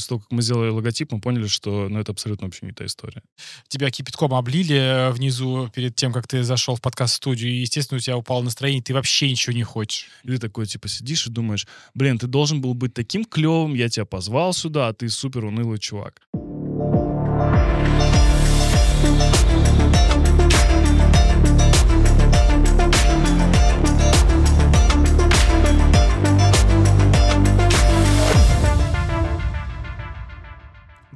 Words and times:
после 0.00 0.08
того, 0.08 0.20
как 0.20 0.32
мы 0.32 0.42
сделали 0.42 0.70
логотип, 0.70 1.12
мы 1.12 1.20
поняли, 1.20 1.46
что 1.46 1.88
ну, 1.88 2.00
это 2.00 2.12
абсолютно 2.12 2.46
вообще 2.46 2.64
не 2.64 2.72
та 2.72 2.86
история. 2.86 3.22
Тебя 3.68 3.90
кипятком 3.90 4.32
облили 4.32 4.76
э, 4.76 5.10
внизу 5.10 5.70
перед 5.74 5.94
тем, 5.94 6.12
как 6.12 6.26
ты 6.26 6.42
зашел 6.42 6.76
в 6.76 6.80
подкаст-студию, 6.80 7.52
и, 7.52 7.56
естественно, 7.56 7.98
у 7.98 8.00
тебя 8.00 8.16
упало 8.16 8.42
настроение, 8.42 8.82
ты 8.82 8.94
вообще 8.94 9.30
ничего 9.30 9.52
не 9.52 9.62
хочешь. 9.62 10.08
И 10.24 10.28
ты 10.28 10.38
такой, 10.38 10.64
типа, 10.64 10.88
сидишь 10.88 11.26
и 11.26 11.30
думаешь, 11.30 11.66
блин, 11.94 12.18
ты 12.18 12.26
должен 12.26 12.62
был 12.62 12.72
быть 12.72 12.94
таким 12.94 13.26
клевым, 13.26 13.74
я 13.74 13.90
тебя 13.90 14.06
позвал 14.06 14.54
сюда, 14.54 14.88
а 14.88 14.94
ты 14.94 15.08
супер 15.10 15.44
унылый 15.44 15.78
чувак. 15.78 16.22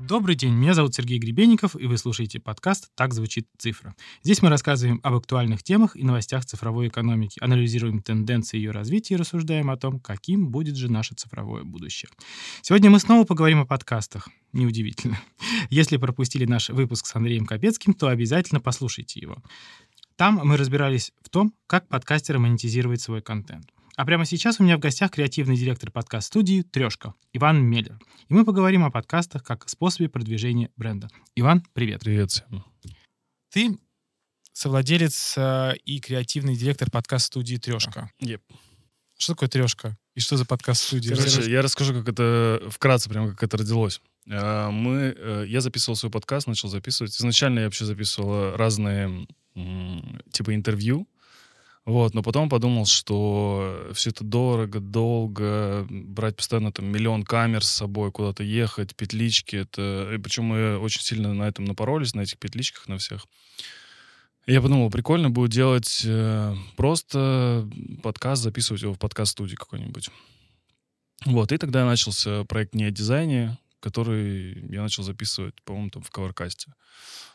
Добрый 0.07 0.34
день, 0.34 0.53
меня 0.53 0.75
зовут 0.75 0.94
Сергей 0.94 1.18
Гребенников, 1.18 1.76
и 1.81 1.86
вы 1.86 1.96
слушаете 1.96 2.39
подкаст 2.39 2.90
«Так 2.95 3.14
звучит 3.14 3.49
цифра». 3.57 3.95
Здесь 4.22 4.43
мы 4.43 4.50
рассказываем 4.50 5.00
об 5.03 5.14
актуальных 5.14 5.62
темах 5.62 5.96
и 5.96 6.04
новостях 6.04 6.45
цифровой 6.45 6.89
экономики, 6.89 7.39
анализируем 7.40 8.03
тенденции 8.03 8.59
ее 8.59 8.71
развития 8.71 9.14
и 9.14 9.17
рассуждаем 9.17 9.71
о 9.71 9.79
том, 9.79 9.98
каким 9.98 10.50
будет 10.50 10.76
же 10.76 10.93
наше 10.93 11.14
цифровое 11.14 11.64
будущее. 11.64 12.11
Сегодня 12.61 12.90
мы 12.90 12.98
снова 12.98 13.25
поговорим 13.25 13.61
о 13.61 13.64
подкастах. 13.64 14.29
Неудивительно. 14.53 15.18
Если 15.71 15.96
пропустили 15.96 16.45
наш 16.45 16.68
выпуск 16.68 17.07
с 17.07 17.17
Андреем 17.17 17.46
Капецким, 17.46 17.95
то 17.95 18.09
обязательно 18.09 18.61
послушайте 18.61 19.21
его. 19.21 19.43
Там 20.17 20.39
мы 20.45 20.59
разбирались 20.59 21.12
в 21.23 21.31
том, 21.31 21.54
как 21.67 21.89
подкастеры 21.89 22.39
монетизировать 22.39 23.00
свой 23.00 23.23
контент. 23.23 23.71
А 23.96 24.04
прямо 24.04 24.25
сейчас 24.25 24.58
у 24.58 24.64
меня 24.64 24.76
в 24.76 24.80
гостях 24.80 25.12
креативный 25.12 25.57
директор 25.57 25.89
подкаст-студии 25.93 26.62
«Трешка» 26.62 27.14
Иван 27.32 27.62
Меллер. 27.62 27.96
И 28.29 28.34
мы 28.34 28.44
поговорим 28.44 28.84
о 28.84 28.90
подкастах 28.90 29.44
как 29.44 29.68
способе 29.68 30.08
продвижения 30.08 30.70
бренда. 30.76 31.08
Иван, 31.36 31.62
привет. 31.75 32.00
Привет 32.00 32.33
всем. 32.33 32.65
Ты 33.50 33.78
совладелец 34.53 35.34
э, 35.37 35.75
и 35.84 36.00
креативный 36.00 36.56
директор 36.56 36.91
подкаст-студии 36.91 37.56
«Трешка». 37.56 38.11
Yep. 38.20 38.41
Что 39.17 39.34
такое 39.34 39.48
«Трешка»? 39.48 39.97
И 40.17 40.20
что 40.20 40.37
за 40.37 40.45
подкаст-студия? 40.45 41.15
Короче, 41.15 41.48
я 41.48 41.62
расскажу, 41.62 41.95
как 41.95 42.09
это 42.09 42.65
вкратце, 42.70 43.09
прямо 43.09 43.31
как 43.31 43.45
это 43.45 43.59
родилось. 43.59 44.00
Э, 44.27 44.70
мы, 44.70 45.15
э, 45.17 45.45
я 45.47 45.61
записывал 45.61 45.95
свой 45.95 46.11
подкаст, 46.11 46.48
начал 46.48 46.69
записывать. 46.69 47.15
Изначально 47.17 47.61
я 47.61 47.65
вообще 47.67 47.84
записывал 47.84 48.56
разные 48.56 49.28
типа 50.33 50.53
интервью 50.53 51.06
вот, 51.87 52.15
но 52.15 52.23
потом 52.23 52.49
подумал, 52.49 52.87
что 52.87 53.91
все 53.93 54.11
это 54.11 54.25
дорого, 54.25 54.81
долго, 54.81 55.87
брать 55.91 56.37
постоянно 56.37 56.73
там 56.73 56.87
миллион 56.87 57.25
камер 57.25 57.63
с 57.63 57.71
собой, 57.71 58.11
куда-то 58.11 58.43
ехать, 58.43 58.97
петлички, 58.97 59.57
это... 59.57 60.11
И 60.15 60.19
причем 60.19 60.45
мы 60.45 60.79
очень 60.79 61.03
сильно 61.03 61.35
на 61.35 61.43
этом 61.43 61.67
напоролись, 61.67 62.15
на 62.15 62.23
этих 62.23 62.39
петличках, 62.39 62.89
на 62.89 62.97
всех. 62.97 63.27
Я 64.47 64.62
подумал, 64.62 64.91
прикольно 64.91 65.29
будет 65.29 65.53
делать 65.53 66.03
э, 66.07 66.55
просто 66.77 67.69
подкаст, 68.03 68.43
записывать 68.43 68.83
его 68.83 68.95
в 68.95 68.99
подкаст-студии 68.99 69.55
какой-нибудь. 69.55 70.09
Вот, 71.27 71.53
и 71.53 71.59
тогда 71.59 71.85
начался 71.85 72.45
проект 72.45 72.75
«Не 72.75 72.85
о 72.85 72.91
дизайне», 72.91 73.59
который 73.81 74.67
я 74.71 74.83
начал 74.83 75.03
записывать, 75.03 75.55
по-моему, 75.65 75.91
там 75.91 76.03
в 76.03 76.11
Covercast 76.11 76.67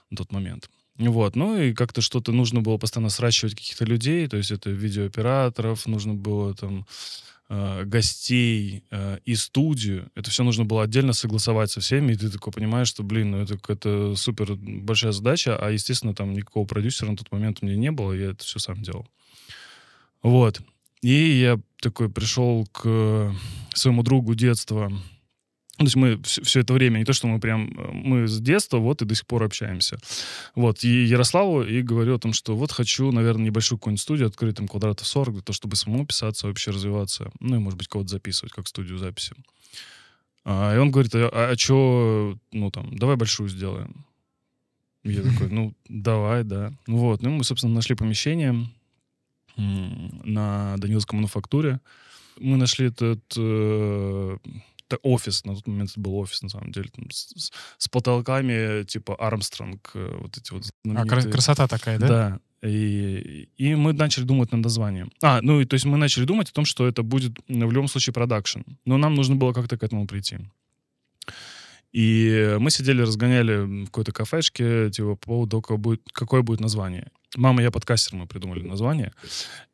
на 0.09 0.17
тот 0.17 0.31
момент. 0.31 0.69
Вот, 0.99 1.37
ну 1.37 1.57
и 1.57 1.73
как-то 1.73 2.01
что-то 2.01 2.33
нужно 2.33 2.59
было 2.59 2.77
постоянно 2.77 3.09
сращивать 3.09 3.55
каких-то 3.55 3.85
людей, 3.85 4.27
то 4.27 4.35
есть 4.35 4.51
это 4.51 4.69
видеооператоров, 4.69 5.85
нужно 5.87 6.13
было 6.13 6.53
там 6.53 6.85
э, 7.47 7.85
гостей 7.85 8.83
э, 8.91 9.19
и 9.23 9.35
студию. 9.35 10.11
Это 10.15 10.29
все 10.29 10.43
нужно 10.43 10.65
было 10.65 10.83
отдельно 10.83 11.13
согласовать 11.13 11.71
со 11.71 11.79
всеми, 11.79 12.11
и 12.11 12.15
ты 12.17 12.29
такой 12.29 12.51
понимаешь, 12.51 12.89
что, 12.89 13.03
блин, 13.03 13.31
ну 13.31 13.37
это 13.37 13.57
какая-то 13.57 14.17
супер 14.17 14.55
большая 14.55 15.13
задача, 15.13 15.55
а, 15.57 15.71
естественно, 15.71 16.13
там 16.13 16.33
никакого 16.33 16.65
продюсера 16.65 17.09
на 17.09 17.15
тот 17.15 17.31
момент 17.31 17.59
у 17.61 17.65
меня 17.65 17.77
не 17.77 17.91
было, 17.91 18.11
я 18.11 18.31
это 18.31 18.43
все 18.43 18.59
сам 18.59 18.83
делал. 18.83 19.07
Вот. 20.21 20.59
И 21.01 21.13
я 21.13 21.61
такой 21.81 22.09
пришел 22.09 22.67
к 22.73 23.33
своему 23.73 24.03
другу 24.03 24.35
детства, 24.35 24.91
то 25.79 25.85
есть 25.85 25.95
мы 25.95 26.21
все, 26.23 26.43
все 26.43 26.59
это 26.59 26.73
время, 26.73 26.99
не 26.99 27.05
то, 27.05 27.13
что 27.13 27.27
мы 27.27 27.39
прям, 27.39 27.69
э, 27.69 27.91
мы 27.93 28.27
с 28.27 28.39
детства 28.39 28.79
вот 28.79 29.01
и 29.01 29.05
до 29.05 29.15
сих 29.15 29.25
пор 29.25 29.43
общаемся. 29.43 29.97
Вот, 30.53 30.83
и 30.83 31.05
Ярославу 31.05 31.63
и 31.63 31.81
говорю 31.81 32.15
о 32.15 32.19
том, 32.19 32.33
что 32.33 32.55
вот 32.57 32.73
хочу, 32.73 33.11
наверное, 33.13 33.45
небольшую 33.45 33.79
какую-нибудь 33.79 34.01
студию 34.01 34.27
открыть, 34.27 34.57
там, 34.57 34.67
квадратов 34.67 35.07
40, 35.07 35.35
для 35.35 35.41
того, 35.41 35.53
чтобы 35.53 35.77
самому 35.77 36.05
писаться, 36.05 36.47
вообще 36.47 36.71
развиваться, 36.71 37.31
ну 37.39 37.55
и, 37.55 37.59
может 37.59 37.77
быть, 37.77 37.87
кого-то 37.87 38.09
записывать, 38.09 38.51
как 38.51 38.67
студию 38.67 38.97
записи. 38.97 39.33
А, 40.43 40.75
и 40.75 40.77
он 40.77 40.91
говорит, 40.91 41.15
а, 41.15 41.29
а 41.29 41.57
что, 41.57 42.37
ну 42.51 42.71
там, 42.71 42.97
давай 42.97 43.15
большую 43.15 43.47
сделаем. 43.47 44.05
Я 45.03 45.21
такой, 45.21 45.47
ну, 45.49 45.73
давай, 45.87 46.43
да. 46.43 46.73
Вот, 46.87 47.21
ну, 47.21 47.29
мы, 47.29 47.45
собственно, 47.45 47.73
нашли 47.73 47.95
помещение 47.95 48.67
на 49.55 50.75
Даниловской 50.77 51.15
мануфактуре. 51.15 51.79
Мы 52.37 52.57
нашли 52.57 52.87
этот 52.87 53.21
э, 53.37 54.37
офис, 54.97 55.45
на 55.45 55.55
тот 55.55 55.67
момент 55.67 55.91
это 55.91 55.99
был 55.99 56.15
офис, 56.15 56.41
на 56.41 56.49
самом 56.49 56.71
деле, 56.71 56.89
там, 56.89 57.09
с, 57.11 57.51
с 57.77 57.87
потолками 57.87 58.83
типа 58.83 59.15
Армстронг, 59.15 59.91
э, 59.93 60.17
вот 60.19 60.37
эти 60.37 60.51
вот 60.51 60.63
А, 60.95 61.05
красота 61.05 61.67
такая, 61.67 61.99
да? 61.99 62.07
Да. 62.07 62.39
И, 62.67 63.49
и 63.55 63.75
мы 63.75 63.93
начали 63.93 64.25
думать 64.25 64.51
над 64.51 64.61
названием. 64.61 65.11
А, 65.23 65.41
ну, 65.41 65.61
и, 65.61 65.65
то 65.65 65.75
есть 65.75 65.85
мы 65.85 65.97
начали 65.97 66.25
думать 66.25 66.49
о 66.49 66.53
том, 66.53 66.65
что 66.65 66.87
это 66.87 67.03
будет 67.03 67.37
в 67.47 67.71
любом 67.71 67.87
случае 67.87 68.13
продакшн. 68.13 68.59
Но 68.85 68.97
нам 68.97 69.15
нужно 69.15 69.35
было 69.35 69.53
как-то 69.53 69.77
к 69.77 69.83
этому 69.83 70.07
прийти. 70.07 70.39
И 71.91 72.57
мы 72.59 72.69
сидели, 72.69 73.01
разгоняли 73.01 73.83
в 73.83 73.85
какой-то 73.85 74.11
кафешке, 74.11 74.91
типа, 74.91 75.15
по 75.15 75.27
поводу, 75.27 75.61
какое 75.61 75.77
будет, 75.77 76.01
какое 76.11 76.41
будет 76.41 76.59
название. 76.59 77.11
«Мама, 77.35 77.61
я 77.61 77.71
подкастер» 77.71 78.15
мы 78.15 78.27
придумали 78.27 78.61
название. 78.61 79.13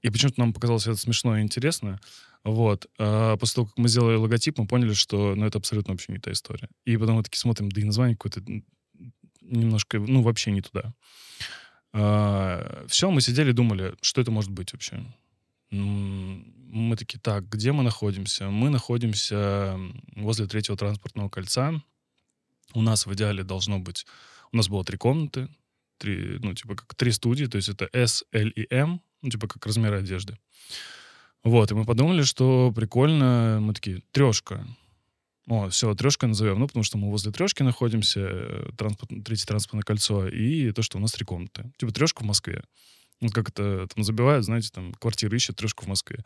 И 0.02 0.10
почему-то 0.10 0.40
нам 0.40 0.54
показалось 0.54 0.88
это 0.88 0.98
смешно 0.98 1.38
и 1.38 1.42
интересно. 1.42 2.00
Вот. 2.46 2.86
А 3.00 3.36
после 3.38 3.56
того, 3.56 3.68
как 3.68 3.78
мы 3.78 3.90
сделали 3.90 4.16
логотип, 4.16 4.60
мы 4.60 4.68
поняли, 4.68 4.94
что 4.94 5.34
ну, 5.36 5.46
это 5.48 5.58
абсолютно 5.58 5.94
вообще 5.94 6.14
не 6.14 6.20
та 6.20 6.32
история. 6.32 6.70
И 6.86 6.96
потом 6.96 7.16
мы 7.16 7.24
такие 7.24 7.40
смотрим, 7.40 7.72
да 7.72 7.82
и 7.82 7.84
название 7.84 8.16
какое-то 8.16 8.44
немножко, 9.42 10.00
ну, 10.00 10.22
вообще 10.22 10.52
не 10.52 10.62
туда. 10.62 10.94
А, 11.92 12.86
все, 12.88 13.10
мы 13.10 13.22
сидели 13.22 13.52
думали, 13.52 13.96
что 14.02 14.22
это 14.22 14.30
может 14.30 14.52
быть 14.52 14.74
вообще. 14.74 15.04
Мы 15.72 16.96
такие, 16.96 17.20
так, 17.20 17.50
где 17.50 17.72
мы 17.72 17.84
находимся? 17.84 18.50
Мы 18.50 18.70
находимся 18.70 19.80
возле 20.16 20.46
третьего 20.46 20.78
транспортного 20.78 21.30
кольца. 21.30 21.82
У 22.74 22.82
нас 22.82 23.08
в 23.08 23.14
идеале 23.14 23.44
должно 23.44 23.80
быть... 23.80 24.06
У 24.52 24.58
нас 24.58 24.70
было 24.70 24.86
три 24.86 24.98
комнаты, 24.98 25.50
три, 25.98 26.38
ну, 26.44 26.54
типа 26.54 26.76
как 26.76 26.94
три 26.94 27.12
студии, 27.12 27.46
то 27.46 27.56
есть 27.56 27.70
это 27.70 27.90
S, 27.92 28.24
L 28.32 28.50
и 28.50 28.68
M, 28.70 29.02
ну, 29.24 29.30
типа 29.30 29.48
как 29.48 29.66
размеры 29.66 29.98
одежды. 29.98 30.38
Вот, 31.46 31.72
и 31.72 31.76
мы 31.76 31.86
подумали, 31.86 32.24
что 32.24 32.74
прикольно, 32.76 33.60
мы 33.62 33.76
такие, 33.76 34.02
трешка. 34.12 34.68
О, 35.48 35.70
все, 35.70 35.94
трешка 35.94 36.26
назовем, 36.26 36.58
ну, 36.58 36.66
потому 36.66 36.82
что 36.84 36.98
мы 36.98 37.12
возле 37.12 37.32
трешки 37.32 37.62
находимся, 37.62 38.20
э, 38.20 38.70
транспорт, 38.76 39.12
третье 39.24 39.46
транспортное 39.46 39.84
кольцо, 39.84 40.28
и 40.28 40.72
то, 40.72 40.82
что 40.82 40.98
у 40.98 41.02
нас 41.02 41.12
три 41.12 41.24
комнаты. 41.24 41.72
Типа 41.78 41.94
трешка 41.94 42.24
в 42.24 42.26
Москве. 42.26 42.64
Вот 43.22 43.32
как 43.32 43.50
это 43.50 43.88
там 43.94 44.04
забивают, 44.04 44.44
знаете, 44.44 44.72
там 44.74 44.92
квартиры 44.96 45.38
ищут 45.38 45.58
трешку 45.58 45.86
в 45.86 45.88
Москве. 45.88 46.26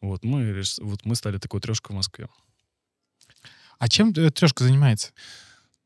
Вот 0.00 0.22
мы, 0.24 0.62
вот 0.78 1.04
мы 1.04 1.16
стали 1.16 1.38
такой 1.38 1.60
трешкой 1.60 1.94
в 1.94 1.96
Москве. 1.96 2.28
А 3.80 3.88
чем 3.88 4.10
э, 4.10 4.30
трешка 4.30 4.62
занимается? 4.62 5.12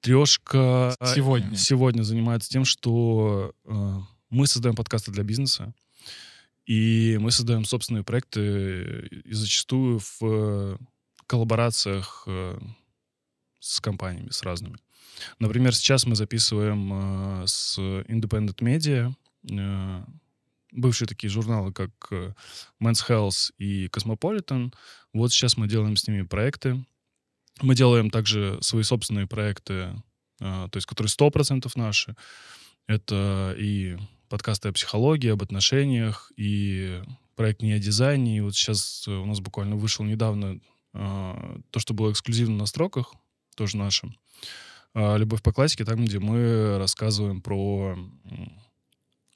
Трешка 0.02 0.94
сегодня, 1.14 1.56
сегодня 1.56 2.02
занимается 2.02 2.50
тем, 2.50 2.66
что 2.66 3.54
э, 3.64 3.98
мы 4.28 4.46
создаем 4.46 4.76
подкасты 4.76 5.10
для 5.10 5.24
бизнеса. 5.24 5.72
И 6.66 7.18
мы 7.20 7.30
создаем 7.30 7.64
собственные 7.64 8.04
проекты 8.04 9.06
и 9.24 9.32
зачастую 9.32 10.00
в 10.18 10.78
коллаборациях 11.26 12.24
э, 12.26 12.58
с 13.60 13.80
компаниями, 13.80 14.30
с 14.30 14.42
разными. 14.42 14.76
Например, 15.38 15.74
сейчас 15.74 16.06
мы 16.06 16.16
записываем 16.16 17.42
э, 17.42 17.46
с 17.46 17.78
Independent 17.78 18.56
Media, 18.60 19.12
э, 19.50 20.04
бывшие 20.72 21.06
такие 21.06 21.30
журналы, 21.30 21.72
как 21.72 21.92
Men's 22.80 23.06
Health 23.08 23.52
и 23.58 23.86
Cosmopolitan. 23.86 24.72
Вот 25.12 25.32
сейчас 25.32 25.56
мы 25.56 25.68
делаем 25.68 25.96
с 25.96 26.06
ними 26.08 26.22
проекты. 26.22 26.84
Мы 27.60 27.74
делаем 27.76 28.10
также 28.10 28.58
свои 28.62 28.82
собственные 28.82 29.28
проекты, 29.28 29.94
то 30.38 30.70
есть 30.74 30.86
которые 30.86 31.08
100% 31.08 31.70
наши. 31.76 32.16
Это 32.88 33.54
и 33.56 33.96
подкасты 34.34 34.68
о 34.68 34.72
психологии, 34.72 35.30
об 35.30 35.44
отношениях 35.44 36.32
и 36.36 37.00
проект 37.36 37.62
не 37.62 37.72
о 37.72 37.78
дизайне. 37.78 38.38
И 38.38 38.40
вот 38.40 38.56
сейчас 38.56 39.04
э, 39.06 39.12
у 39.12 39.26
нас 39.26 39.38
буквально 39.38 39.76
вышел 39.76 40.04
недавно 40.04 40.58
э, 40.92 41.58
то, 41.70 41.78
что 41.78 41.94
было 41.94 42.10
эксклюзивно 42.10 42.56
на 42.56 42.66
строках, 42.66 43.14
тоже 43.54 43.76
наше. 43.76 44.12
Э, 44.92 45.18
«Любовь 45.18 45.40
по 45.40 45.52
классике», 45.52 45.84
там, 45.84 46.04
где 46.04 46.18
мы 46.18 46.78
рассказываем 46.78 47.42
про 47.42 47.96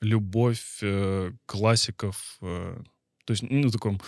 любовь 0.00 0.80
э, 0.82 1.30
классиков, 1.46 2.38
э, 2.40 2.82
то 3.24 3.30
есть, 3.30 3.44
ну, 3.44 3.70
таком 3.70 4.00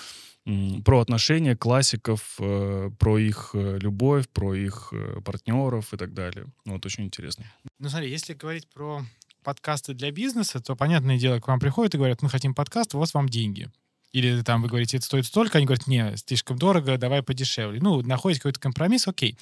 про 0.84 0.98
отношения 0.98 1.54
классиков, 1.54 2.34
э, 2.40 2.90
про 2.98 3.18
их 3.18 3.50
э, 3.54 3.78
любовь, 3.80 4.28
про 4.28 4.56
их 4.56 4.92
партнеров 5.24 5.94
и 5.94 5.96
так 5.96 6.14
далее. 6.14 6.46
Вот 6.64 6.84
очень 6.84 7.04
интересно. 7.04 7.44
Ну 7.78 7.88
смотри, 7.88 8.10
если 8.10 8.34
говорить 8.34 8.68
про 8.68 9.04
подкасты 9.42 9.94
для 9.94 10.10
бизнеса, 10.10 10.60
то, 10.60 10.76
понятное 10.76 11.18
дело, 11.18 11.40
к 11.40 11.48
вам 11.48 11.60
приходят 11.60 11.94
и 11.94 11.98
говорят, 11.98 12.22
мы 12.22 12.28
хотим 12.28 12.54
подкаст, 12.54 12.94
вот 12.94 13.12
вам 13.14 13.28
деньги. 13.28 13.70
Или 14.12 14.42
там 14.42 14.60
вы 14.60 14.68
говорите, 14.68 14.96
это 14.96 15.06
стоит 15.06 15.24
столько, 15.26 15.58
они 15.58 15.66
говорят, 15.66 15.86
не, 15.86 16.16
слишком 16.16 16.58
дорого, 16.58 16.98
давай 16.98 17.22
подешевле. 17.22 17.80
Ну, 17.80 18.02
находите 18.02 18.40
какой-то 18.40 18.58
компромисс, 18.58 19.06
окей. 19.06 19.38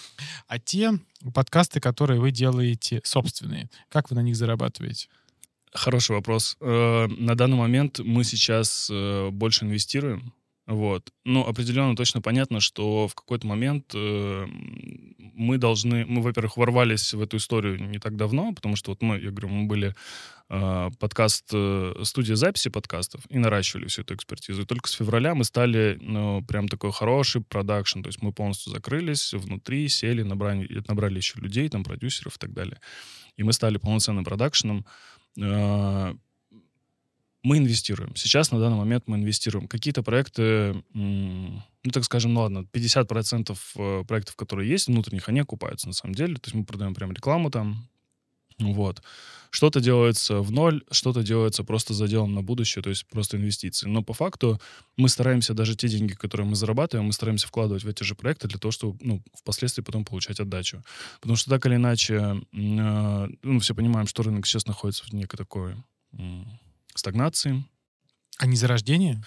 А 0.47 0.59
те 0.59 0.93
подкасты, 1.35 1.81
которые 1.81 2.21
вы 2.21 2.33
делаете 2.33 3.01
собственные, 3.03 3.71
как 3.89 4.11
вы 4.11 4.17
на 4.17 4.21
них 4.21 4.37
зарабатываете? 4.37 5.09
Хороший 5.73 6.17
вопрос. 6.17 6.57
На 6.61 7.35
данный 7.35 7.57
момент 7.57 7.99
мы 7.99 8.25
сейчас 8.25 8.91
больше 9.33 9.65
инвестируем 9.65 10.35
вот. 10.69 11.11
Ну, 11.25 11.47
определенно 11.47 11.97
точно 11.97 12.21
понятно, 12.21 12.61
что 12.61 13.09
в 13.09 13.15
какой-то 13.15 13.47
момент 13.47 13.91
э, 13.95 14.47
мы 15.33 15.57
должны... 15.57 16.05
Мы, 16.05 16.21
во-первых, 16.21 16.59
ворвались 16.59 17.15
в 17.15 17.23
эту 17.23 17.39
историю 17.39 17.83
не 17.83 17.99
так 17.99 18.17
давно, 18.17 18.53
потому 18.53 18.77
что 18.77 18.91
вот 18.91 19.01
мы, 19.01 19.19
я 19.19 19.31
говорю, 19.31 19.49
мы 19.49 19.67
были 19.67 19.95
э, 20.51 20.91
подкаст, 20.99 21.49
э, 21.55 21.95
студия 22.03 22.37
записи 22.37 22.69
подкастов 22.69 23.23
и 23.31 23.39
наращивали 23.39 23.87
всю 23.87 24.03
эту 24.03 24.15
экспертизу. 24.15 24.61
И 24.61 24.67
только 24.67 24.91
с 24.91 24.93
февраля 24.93 25.35
мы 25.35 25.45
стали, 25.45 25.97
ну, 26.03 26.45
прям 26.45 26.69
такой 26.69 26.93
хороший 26.93 27.41
продакшн. 27.41 28.03
То 28.03 28.09
есть 28.09 28.21
мы 28.21 28.35
полностью 28.35 28.71
закрылись 28.71 29.33
внутри, 29.33 29.89
сели, 29.89 30.23
набрали, 30.23 30.85
набрали 30.87 31.17
еще 31.17 31.41
людей, 31.41 31.71
там, 31.71 31.83
продюсеров 31.83 32.37
и 32.37 32.39
так 32.39 32.53
далее. 32.53 32.79
И 33.39 33.43
мы 33.43 33.55
стали 33.55 33.79
полноценным 33.79 34.25
продакшеном. 34.25 34.85
Мы 37.49 37.57
инвестируем. 37.57 38.15
Сейчас, 38.15 38.51
на 38.53 38.61
данный 38.61 38.77
момент, 38.77 39.05
мы 39.07 39.17
инвестируем. 39.17 39.69
Какие-то 39.69 40.03
проекты, 40.03 40.85
ну, 40.93 41.63
так 41.91 42.05
скажем, 42.05 42.35
ну 42.35 42.41
ладно, 42.43 42.67
50% 42.71 43.59
э, 43.77 44.05
проектов, 44.07 44.37
которые 44.37 44.69
есть 44.69 44.89
внутренних, 44.89 45.31
они 45.31 45.41
окупаются 45.41 45.87
на 45.87 45.95
самом 45.95 46.15
деле. 46.15 46.35
То 46.35 46.43
есть 46.45 46.55
мы 46.55 46.67
продаем 46.67 46.95
прям 46.95 47.11
рекламу 47.11 47.51
там. 47.51 47.89
Вот. 48.59 49.03
Что-то 49.49 49.81
делается 49.81 50.41
в 50.41 50.51
ноль, 50.51 50.85
что-то 50.91 51.23
делается 51.23 51.65
просто 51.65 51.95
заделом 51.95 52.35
на 52.35 52.43
будущее, 52.43 52.83
то 52.83 52.91
есть 52.91 53.07
просто 53.07 53.39
инвестиции. 53.39 53.89
Но 53.89 54.03
по 54.03 54.13
факту 54.13 54.61
мы 54.99 55.09
стараемся 55.09 55.55
даже 55.55 55.75
те 55.75 55.89
деньги, 55.89 56.13
которые 56.13 56.47
мы 56.47 56.55
зарабатываем, 56.55 57.07
мы 57.07 57.15
стараемся 57.15 57.49
вкладывать 57.49 57.83
в 57.83 57.89
эти 57.89 58.03
же 58.03 58.15
проекты 58.15 58.47
для 58.49 58.59
того, 58.59 58.73
чтобы 58.73 58.99
ну, 59.01 59.23
впоследствии 59.33 59.81
потом 59.83 60.05
получать 60.05 60.39
отдачу. 60.39 60.85
Потому 61.23 61.37
что 61.37 61.49
так 61.49 61.65
или 61.65 61.77
иначе, 61.77 62.15
э, 62.53 63.29
ну, 63.43 63.59
все 63.61 63.75
понимаем, 63.75 64.07
что 64.07 64.23
рынок 64.23 64.47
сейчас 64.47 64.67
находится 64.67 65.05
в 65.05 65.15
некой 65.15 65.39
такой 65.39 65.77
стагнации. 66.99 67.65
А 68.39 68.47
не 68.47 68.57
зарождение? 68.57 69.23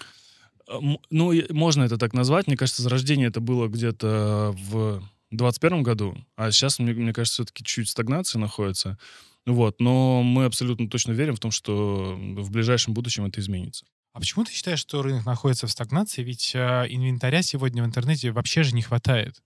Ну, 1.10 1.32
можно 1.50 1.82
это 1.84 1.98
так 1.98 2.12
назвать. 2.14 2.46
Мне 2.46 2.56
кажется, 2.56 2.82
зарождение 2.82 3.28
это 3.28 3.40
было 3.40 3.68
где-то 3.68 4.54
в 4.56 5.02
2021 5.30 5.82
году, 5.82 6.16
а 6.36 6.50
сейчас, 6.50 6.78
мне, 6.78 6.92
мне 6.92 7.12
кажется, 7.12 7.42
все-таки 7.42 7.64
чуть 7.64 7.88
стагнация 7.88 8.38
находится. 8.38 8.98
Вот, 9.46 9.80
но 9.80 10.22
мы 10.22 10.44
абсолютно 10.44 10.88
точно 10.88 11.12
верим 11.12 11.34
в 11.34 11.40
том, 11.40 11.50
что 11.50 12.14
в 12.16 12.50
ближайшем 12.50 12.94
будущем 12.94 13.24
это 13.24 13.40
изменится. 13.40 13.86
А 14.12 14.20
почему 14.20 14.44
ты 14.44 14.52
считаешь, 14.52 14.78
что 14.78 15.02
рынок 15.02 15.24
находится 15.24 15.66
в 15.66 15.70
стагнации? 15.70 16.22
Ведь 16.22 16.52
э, 16.54 16.86
инвентаря 16.90 17.42
сегодня 17.42 17.82
в 17.82 17.86
интернете 17.86 18.30
вообще 18.30 18.62
же 18.62 18.74
не 18.74 18.82
хватает. 18.82 19.42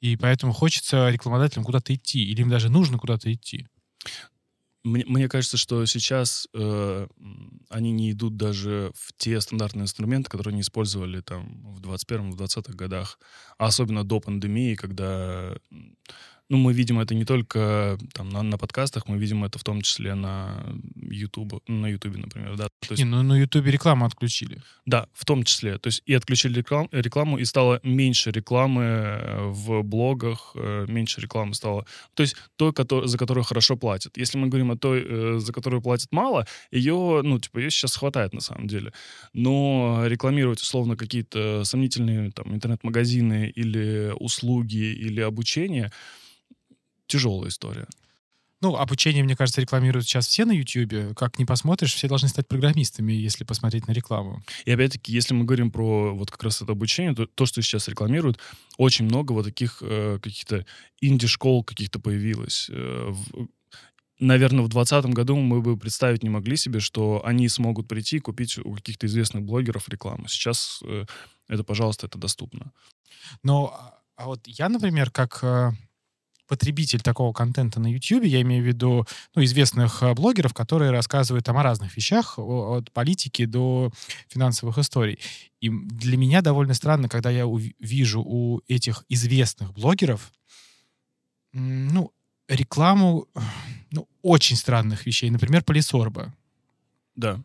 И 0.00 0.16
поэтому 0.16 0.52
хочется 0.52 1.08
рекламодателям 1.08 1.64
куда-то 1.64 1.94
идти, 1.94 2.22
или 2.22 2.42
им 2.42 2.50
даже 2.50 2.68
нужно 2.68 2.98
куда-то 2.98 3.32
идти. 3.32 3.66
Мне, 4.84 5.04
мне 5.06 5.28
кажется, 5.28 5.56
что 5.56 5.84
сейчас 5.86 6.48
э, 6.54 7.06
они 7.68 7.92
не 7.92 8.12
идут 8.12 8.36
даже 8.36 8.92
в 8.94 9.12
те 9.16 9.40
стандартные 9.40 9.84
инструменты, 9.84 10.30
которые 10.30 10.52
они 10.52 10.60
использовали 10.60 11.20
там 11.20 11.74
в 11.74 11.80
21-20-х 11.80 12.74
годах, 12.74 13.18
а 13.58 13.66
особенно 13.66 14.04
до 14.04 14.20
пандемии, 14.20 14.76
когда 14.76 15.56
ну, 16.50 16.56
мы 16.56 16.72
видим 16.72 16.98
это 16.98 17.14
не 17.14 17.24
только 17.24 17.98
там, 18.14 18.30
на, 18.30 18.42
на 18.42 18.56
подкастах, 18.56 19.06
мы 19.06 19.18
видим 19.18 19.44
это 19.44 19.58
в 19.58 19.64
том 19.64 19.82
числе 19.82 20.14
на 20.14 20.64
YouTube, 20.96 21.62
на 21.68 21.86
YouTube, 21.86 22.16
например, 22.16 22.56
да. 22.56 22.68
То 22.80 22.92
есть, 22.92 23.02
не, 23.02 23.04
ну 23.04 23.22
на 23.22 23.38
YouTube 23.38 23.66
рекламу 23.66 24.06
отключили. 24.06 24.62
Да, 24.86 25.06
в 25.12 25.24
том 25.24 25.42
числе. 25.42 25.76
То 25.78 25.88
есть 25.88 26.02
и 26.06 26.14
отключили 26.14 26.58
реклам, 26.58 26.88
рекламу, 26.90 27.38
и 27.38 27.44
стало 27.44 27.80
меньше 27.82 28.30
рекламы 28.30 28.82
э, 28.82 29.48
в 29.48 29.82
блогах, 29.82 30.52
э, 30.54 30.86
меньше 30.88 31.20
рекламы 31.20 31.54
стало. 31.54 31.84
То 32.14 32.22
есть 32.22 32.36
той, 32.56 32.72
который, 32.72 33.08
за 33.08 33.18
которую 33.18 33.44
хорошо 33.44 33.76
платят. 33.76 34.16
Если 34.16 34.38
мы 34.38 34.48
говорим 34.48 34.70
о 34.70 34.76
той, 34.76 35.04
э, 35.06 35.38
за 35.38 35.52
которую 35.52 35.82
платят 35.82 36.12
мало, 36.12 36.46
ее, 36.70 37.20
ну, 37.22 37.38
типа, 37.38 37.58
ее 37.58 37.70
сейчас 37.70 37.96
хватает 37.96 38.32
на 38.32 38.40
самом 38.40 38.68
деле. 38.68 38.92
Но 39.34 40.02
рекламировать, 40.06 40.62
условно, 40.62 40.96
какие-то 40.96 41.64
сомнительные 41.64 42.30
там 42.30 42.54
интернет-магазины 42.54 43.52
или 43.54 44.12
услуги 44.18 44.76
или 44.76 45.20
обучение— 45.20 45.92
тяжелая 47.08 47.50
история. 47.50 47.86
Ну, 48.60 48.74
обучение, 48.74 49.22
мне 49.22 49.36
кажется, 49.36 49.60
рекламируют 49.60 50.06
сейчас 50.06 50.26
все 50.26 50.44
на 50.44 50.50
YouTube. 50.50 51.14
Как 51.16 51.38
не 51.38 51.44
посмотришь, 51.44 51.94
все 51.94 52.08
должны 52.08 52.28
стать 52.28 52.48
программистами, 52.48 53.12
если 53.12 53.44
посмотреть 53.44 53.86
на 53.86 53.92
рекламу. 53.92 54.42
И 54.64 54.72
опять-таки, 54.72 55.12
если 55.12 55.32
мы 55.32 55.44
говорим 55.44 55.70
про 55.70 56.12
вот 56.12 56.30
как 56.32 56.42
раз 56.42 56.60
это 56.60 56.72
обучение, 56.72 57.14
то 57.14 57.26
то, 57.26 57.46
что 57.46 57.62
сейчас 57.62 57.86
рекламируют, 57.86 58.40
очень 58.76 59.04
много 59.04 59.32
вот 59.32 59.44
таких 59.44 59.78
э, 59.80 60.18
каких-то 60.20 60.66
инди-школ 61.00 61.62
каких-то 61.62 62.00
появилось. 62.00 62.68
Э, 62.68 63.10
в, 63.10 63.48
наверное, 64.18 64.64
в 64.64 64.68
2020 64.68 65.14
году 65.14 65.36
мы 65.36 65.60
бы 65.62 65.76
представить 65.76 66.24
не 66.24 66.30
могли 66.30 66.56
себе, 66.56 66.80
что 66.80 67.22
они 67.24 67.48
смогут 67.48 67.86
прийти 67.86 68.16
и 68.16 68.20
купить 68.20 68.58
у 68.58 68.74
каких-то 68.74 69.06
известных 69.06 69.44
блогеров 69.44 69.88
рекламу. 69.88 70.26
Сейчас 70.26 70.80
э, 70.84 71.04
это, 71.46 71.62
пожалуйста, 71.62 72.06
это 72.06 72.18
доступно. 72.18 72.72
Но 73.44 73.94
а 74.16 74.26
вот 74.26 74.40
я, 74.48 74.68
например, 74.68 75.12
как 75.12 75.38
э, 75.44 75.70
потребитель 76.48 77.00
такого 77.00 77.32
контента 77.32 77.78
на 77.78 77.92
YouTube, 77.92 78.24
я 78.24 78.40
имею 78.40 78.64
в 78.64 78.66
виду 78.66 79.06
ну, 79.34 79.44
известных 79.44 80.02
э, 80.02 80.14
блогеров, 80.14 80.54
которые 80.54 80.90
рассказывают 80.90 81.44
там 81.44 81.56
о 81.58 81.62
разных 81.62 81.96
вещах, 81.96 82.38
от 82.38 82.90
политики 82.92 83.44
до 83.44 83.92
финансовых 84.28 84.78
историй. 84.78 85.20
И 85.60 85.68
для 85.68 86.16
меня 86.16 86.42
довольно 86.42 86.74
странно, 86.74 87.08
когда 87.08 87.30
я 87.30 87.44
вижу 87.78 88.22
у 88.22 88.60
этих 88.66 89.04
известных 89.08 89.72
блогеров, 89.74 90.32
ну, 91.52 92.12
рекламу 92.48 93.28
ну, 93.90 94.08
очень 94.22 94.56
странных 94.56 95.06
вещей, 95.06 95.30
например, 95.30 95.62
полисорба. 95.62 96.34
Да. 97.14 97.40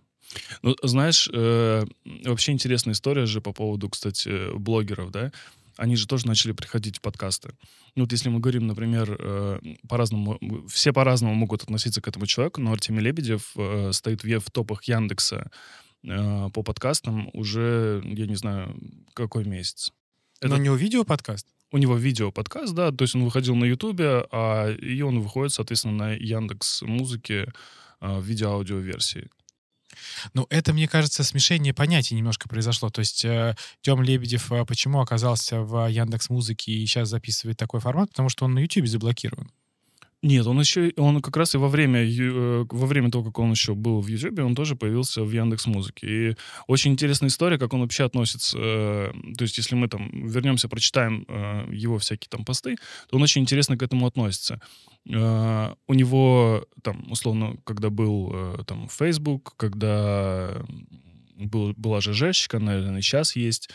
Ну, 0.61 0.75
знаешь, 0.81 1.29
э, 1.31 1.85
вообще 2.25 2.53
интересная 2.53 2.93
история 2.93 3.25
же 3.25 3.41
по 3.41 3.51
поводу, 3.51 3.89
кстати, 3.89 4.55
блогеров, 4.57 5.11
да 5.11 5.31
они 5.77 5.95
же 5.95 6.07
тоже 6.07 6.27
начали 6.27 6.51
приходить 6.51 6.97
в 6.97 7.01
подкасты. 7.01 7.55
Ну, 7.95 8.03
вот 8.03 8.11
если 8.11 8.29
мы 8.29 8.39
говорим, 8.39 8.67
например, 8.67 9.15
э, 9.19 9.59
по-разному, 9.87 10.39
все 10.67 10.93
по-разному 10.93 11.33
могут 11.33 11.63
относиться 11.63 12.01
к 12.01 12.07
этому 12.07 12.25
человеку, 12.25 12.61
но 12.61 12.71
Артемий 12.71 13.01
Лебедев 13.01 13.51
э, 13.55 13.91
стоит 13.91 14.23
в, 14.23 14.39
в 14.39 14.51
топах 14.51 14.83
Яндекса 14.83 15.51
э, 16.03 16.49
по 16.53 16.63
подкастам 16.63 17.29
уже, 17.33 18.01
я 18.05 18.27
не 18.27 18.35
знаю, 18.35 18.75
какой 19.13 19.45
месяц. 19.45 19.91
Это... 20.39 20.49
Но 20.49 20.55
у 20.55 20.59
него 20.59 20.75
видео-подкаст? 20.75 21.47
У 21.71 21.77
него 21.77 21.95
видео-подкаст, 21.95 22.73
да, 22.73 22.91
то 22.91 23.03
есть 23.03 23.15
он 23.15 23.23
выходил 23.23 23.55
на 23.55 23.65
Ютубе, 23.65 24.27
а 24.31 24.71
и 24.71 25.01
он 25.01 25.21
выходит, 25.21 25.53
соответственно, 25.53 26.05
на 26.05 26.11
Яндекс 26.13 26.83
Музыке 26.83 27.51
в 27.99 28.21
видео-аудио-версии. 28.21 29.29
Ну, 30.33 30.45
это, 30.49 30.73
мне 30.73 30.87
кажется, 30.87 31.23
смешение 31.23 31.73
понятий 31.73 32.15
немножко 32.15 32.49
произошло. 32.49 32.89
То 32.89 32.99
есть 32.99 33.25
э, 33.25 33.55
Тём 33.81 34.01
Лебедев 34.01 34.51
э, 34.51 34.65
почему 34.65 35.01
оказался 35.01 35.61
в 35.61 35.87
Яндекс 35.87 36.29
Музыке 36.29 36.71
и 36.71 36.85
сейчас 36.85 37.09
записывает 37.09 37.57
такой 37.57 37.79
формат? 37.79 38.09
Потому 38.09 38.29
что 38.29 38.45
он 38.45 38.53
на 38.53 38.59
YouTube 38.59 38.87
заблокирован. 38.87 39.51
Нет, 40.23 40.47
он 40.47 40.57
еще, 40.57 40.93
он 40.95 41.21
как 41.21 41.35
раз 41.35 41.53
и 41.53 41.57
во 41.57 41.67
время, 41.67 41.99
э, 41.99 42.65
во 42.69 42.87
время 42.87 43.11
того, 43.11 43.25
как 43.25 43.39
он 43.39 43.51
еще 43.51 43.75
был 43.75 43.99
в 43.99 44.07
YouTube, 44.07 44.39
он 44.39 44.55
тоже 44.55 44.77
появился 44.77 45.21
в 45.21 45.29
Яндекс 45.29 45.65
Музыке. 45.65 46.07
И 46.07 46.35
очень 46.65 46.93
интересная 46.93 47.27
история, 47.27 47.57
как 47.57 47.73
он 47.73 47.81
вообще 47.81 48.05
относится. 48.05 48.57
Э, 48.57 49.11
то 49.37 49.41
есть, 49.41 49.57
если 49.57 49.75
мы 49.75 49.89
там 49.89 50.09
вернемся, 50.13 50.69
прочитаем 50.69 51.25
э, 51.27 51.65
его 51.73 51.97
всякие 51.97 52.29
там 52.29 52.45
посты, 52.45 52.77
то 53.09 53.17
он 53.17 53.21
очень 53.21 53.41
интересно 53.41 53.77
к 53.77 53.83
этому 53.83 54.07
относится. 54.07 54.61
У 55.05 55.93
него 55.93 56.65
там, 56.81 57.11
условно, 57.11 57.57
когда 57.65 57.89
был 57.89 58.63
там 58.65 58.87
Facebook, 58.87 59.53
когда 59.57 60.63
был, 61.35 61.73
была 61.75 61.99
ЖЖщика, 61.99 62.59
наверное, 62.59 63.01
сейчас 63.01 63.35
есть, 63.35 63.69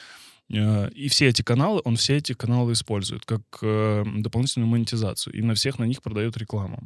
и 0.51 1.09
все 1.09 1.29
эти 1.29 1.43
каналы, 1.43 1.81
он 1.85 1.97
все 1.97 2.17
эти 2.17 2.33
каналы 2.33 2.73
использует 2.73 3.25
как 3.27 3.43
э, 3.63 4.05
дополнительную 4.17 4.69
монетизацию. 4.69 5.35
И 5.35 5.43
на 5.43 5.55
всех 5.55 5.79
на 5.79 5.85
них 5.85 6.03
продает 6.03 6.37
рекламу. 6.37 6.83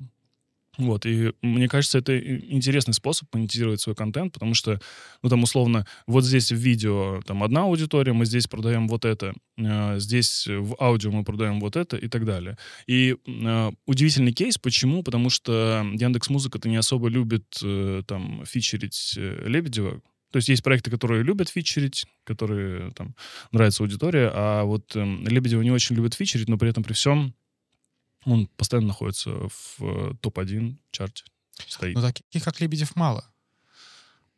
Вот, 0.78 1.04
и 1.04 1.32
мне 1.42 1.68
кажется, 1.68 1.98
это 1.98 2.18
интересный 2.18 2.94
способ 2.94 3.28
монетизировать 3.34 3.82
свой 3.82 3.94
контент, 3.94 4.32
потому 4.32 4.54
что, 4.54 4.80
ну, 5.22 5.28
там, 5.28 5.42
условно, 5.42 5.86
вот 6.06 6.24
здесь 6.24 6.50
в 6.50 6.56
видео 6.56 7.20
там 7.26 7.42
одна 7.42 7.64
аудитория, 7.64 8.14
мы 8.14 8.24
здесь 8.24 8.46
продаем 8.46 8.88
вот 8.88 9.04
это, 9.04 9.34
э, 9.58 9.98
здесь 9.98 10.46
в 10.46 10.74
аудио 10.80 11.10
мы 11.10 11.24
продаем 11.24 11.60
вот 11.60 11.76
это 11.76 11.98
и 11.98 12.08
так 12.08 12.24
далее. 12.24 12.56
И 12.86 13.16
э, 13.26 13.70
удивительный 13.84 14.32
кейс, 14.32 14.56
почему? 14.56 15.02
Потому 15.02 15.28
что 15.28 15.84
Яндекс 15.92 16.30
Музыка-то 16.30 16.70
не 16.70 16.76
особо 16.76 17.08
любит 17.08 17.44
э, 17.62 18.02
там 18.06 18.42
фичерить 18.46 19.14
э, 19.18 19.44
Лебедева, 19.46 20.00
То 20.32 20.38
есть 20.38 20.48
есть 20.48 20.62
проекты, 20.62 20.90
которые 20.90 21.22
любят 21.22 21.48
фичерить, 21.48 22.06
которые 22.24 22.90
там 22.92 23.14
нравится 23.52 23.82
аудитория, 23.82 24.30
а 24.32 24.64
вот 24.64 24.96
э, 24.96 25.04
Лебедева 25.04 25.62
не 25.62 25.70
очень 25.70 25.94
любит 25.94 26.14
фичерить, 26.14 26.48
но 26.48 26.58
при 26.58 26.70
этом 26.70 26.82
при 26.82 26.94
всем 26.94 27.34
он 28.24 28.46
постоянно 28.56 28.88
находится 28.88 29.30
в 29.30 29.76
э, 29.80 30.14
топ-1 30.20 30.76
чарте. 30.90 31.24
Стоит. 31.68 31.94
Но 31.94 32.02
таких, 32.02 32.42
как 32.42 32.60
Лебедев, 32.60 32.96
мало. 32.96 33.28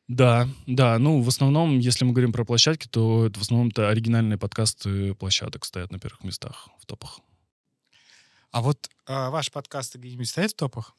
Да, 0.09 0.49
да. 0.67 0.99
Ну, 0.99 1.23
в 1.23 1.29
основном, 1.29 1.79
если 1.79 2.05
мы 2.05 2.13
говорим 2.13 2.33
про 2.33 2.45
площадки, 2.45 2.89
то 2.89 3.27
это 3.27 3.39
в 3.39 3.43
основном 3.43 3.69
это 3.69 3.89
оригинальные 3.89 4.37
подкасты 4.37 5.15
площадок 5.15 5.65
стоят 5.65 5.93
на 5.93 5.99
первых 5.99 6.25
местах 6.25 6.69
в 6.81 6.87
топах. 6.87 7.21
А 8.51 8.61
вот 8.61 8.91
а, 9.07 9.31
ваши 9.31 9.51
подкасты 9.51 9.99
где-нибудь 9.99 10.29
стоят 10.29 10.53
в 10.53 10.57
топах? 10.57 10.95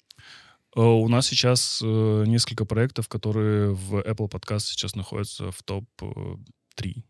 Э, 0.75 0.81
У 0.81 1.07
нас 1.07 1.27
сейчас 1.27 1.81
э, 1.83 2.23
несколько 2.27 2.65
проектов, 2.65 3.07
которые 3.07 3.73
в 3.73 3.95
Apple 3.95 4.29
Podcast 4.29 4.59
сейчас 4.59 4.95
находятся 4.95 5.51
в 5.51 5.63
топ-3. 5.63 7.03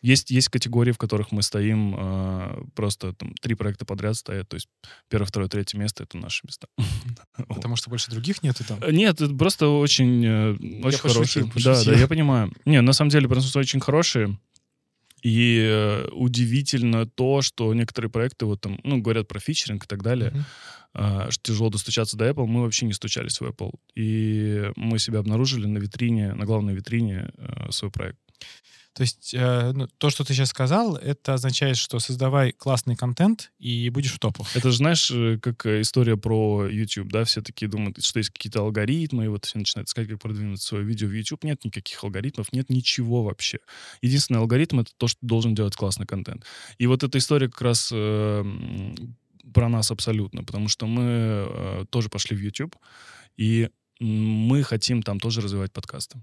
Есть, 0.00 0.30
есть 0.30 0.48
категории, 0.48 0.92
в 0.92 0.98
которых 0.98 1.32
мы 1.32 1.42
стоим, 1.42 1.94
э, 1.98 2.62
просто 2.74 3.14
там 3.14 3.34
три 3.34 3.54
проекта 3.56 3.84
подряд 3.84 4.16
стоят, 4.16 4.48
то 4.48 4.54
есть 4.54 4.68
первое, 5.08 5.26
второе, 5.26 5.48
третье 5.48 5.76
место— 5.76 6.02
это 6.04 6.18
наши 6.18 6.46
места. 6.46 6.68
Потому 7.48 7.74
что 7.74 7.90
больше 7.90 8.10
других 8.10 8.42
нету 8.44 8.64
там. 8.64 8.78
Э, 8.80 8.92
Нет, 8.92 9.20
это 9.20 9.34
просто 9.34 9.68
очень, 9.68 10.24
э, 10.24 10.50
очень 10.84 10.98
хорошие. 10.98 11.44
Да, 11.46 11.50
пошутил. 11.50 11.92
да, 11.92 11.98
я 11.98 12.06
понимаю. 12.06 12.52
Не, 12.64 12.80
на 12.80 12.92
самом 12.92 13.10
деле 13.10 13.28
просто 13.28 13.58
очень 13.58 13.80
хорошие. 13.80 14.38
И 15.22 15.58
э, 15.68 16.08
удивительно 16.12 17.04
то, 17.04 17.42
что 17.42 17.74
некоторые 17.74 18.08
проекты 18.08 18.46
вот 18.46 18.60
там, 18.60 18.78
ну, 18.84 18.98
говорят 18.98 19.26
про 19.26 19.40
фичеринг 19.40 19.84
и 19.84 19.86
так 19.88 20.04
далее. 20.04 20.44
А, 20.94 21.30
что 21.30 21.42
тяжело 21.42 21.70
достучаться 21.70 22.16
до 22.16 22.28
Apple. 22.28 22.46
Мы 22.46 22.62
вообще 22.62 22.86
не 22.86 22.92
стучались 22.92 23.40
в 23.40 23.44
Apple. 23.44 23.72
И 23.94 24.70
мы 24.76 24.98
себя 24.98 25.20
обнаружили 25.20 25.66
на 25.66 25.78
витрине, 25.78 26.34
на 26.34 26.44
главной 26.44 26.74
витрине 26.74 27.30
э, 27.36 27.70
свой 27.70 27.90
проект. 27.90 28.18
То 28.98 29.02
есть 29.02 29.32
э, 29.32 29.72
ну, 29.76 29.86
то, 29.98 30.10
что 30.10 30.24
ты 30.24 30.34
сейчас 30.34 30.48
сказал, 30.48 30.96
это 30.96 31.34
означает, 31.34 31.76
что 31.76 32.00
создавай 32.00 32.50
классный 32.50 32.96
контент 32.96 33.52
и 33.60 33.90
будешь 33.90 34.12
в 34.12 34.18
топах. 34.18 34.56
Это 34.56 34.72
же, 34.72 34.78
знаешь, 34.78 35.08
э, 35.12 35.38
как 35.40 35.66
э, 35.66 35.82
история 35.82 36.16
про 36.16 36.66
YouTube, 36.68 37.12
да, 37.12 37.22
все 37.22 37.40
такие 37.40 37.68
думают, 37.68 38.02
что 38.02 38.18
есть 38.18 38.30
какие-то 38.30 38.58
алгоритмы, 38.58 39.26
и 39.26 39.28
вот 39.28 39.44
все 39.44 39.56
начинают 39.56 39.88
искать, 39.88 40.08
как 40.08 40.20
продвинуть 40.20 40.60
свое 40.60 40.82
видео 40.82 41.06
в 41.06 41.12
YouTube. 41.12 41.44
Нет 41.44 41.64
никаких 41.64 42.02
алгоритмов, 42.02 42.52
нет 42.52 42.70
ничего 42.70 43.22
вообще. 43.22 43.60
Единственный 44.02 44.38
алгоритм— 44.38 44.80
это 44.80 44.90
то, 44.96 45.06
что 45.06 45.18
должен 45.22 45.54
делать 45.54 45.76
классный 45.76 46.06
контент. 46.06 46.44
И 46.78 46.88
вот 46.88 47.04
эта 47.04 47.18
история 47.18 47.48
как 47.48 47.62
раз 47.62 47.90
э, 47.92 48.44
про 49.54 49.68
нас 49.68 49.90
абсолютно, 49.90 50.44
потому 50.44 50.68
что 50.68 50.86
мы 50.86 51.02
э, 51.02 51.84
тоже 51.90 52.08
пошли 52.08 52.36
в 52.36 52.40
YouTube, 52.40 52.76
и 53.36 53.70
мы 54.00 54.62
хотим 54.62 55.02
там 55.02 55.18
тоже 55.20 55.40
развивать 55.40 55.72
подкасты. 55.72 56.22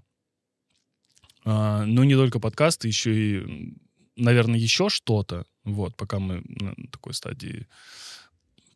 А, 1.44 1.84
но 1.84 2.04
не 2.04 2.14
только 2.14 2.40
подкасты, 2.40 2.88
еще 2.88 3.14
и, 3.14 3.74
наверное, 4.16 4.58
еще 4.58 4.88
что-то. 4.88 5.46
Вот, 5.64 5.96
пока 5.96 6.18
мы 6.18 6.42
на 6.46 6.74
такой 6.90 7.14
стадии 7.14 7.66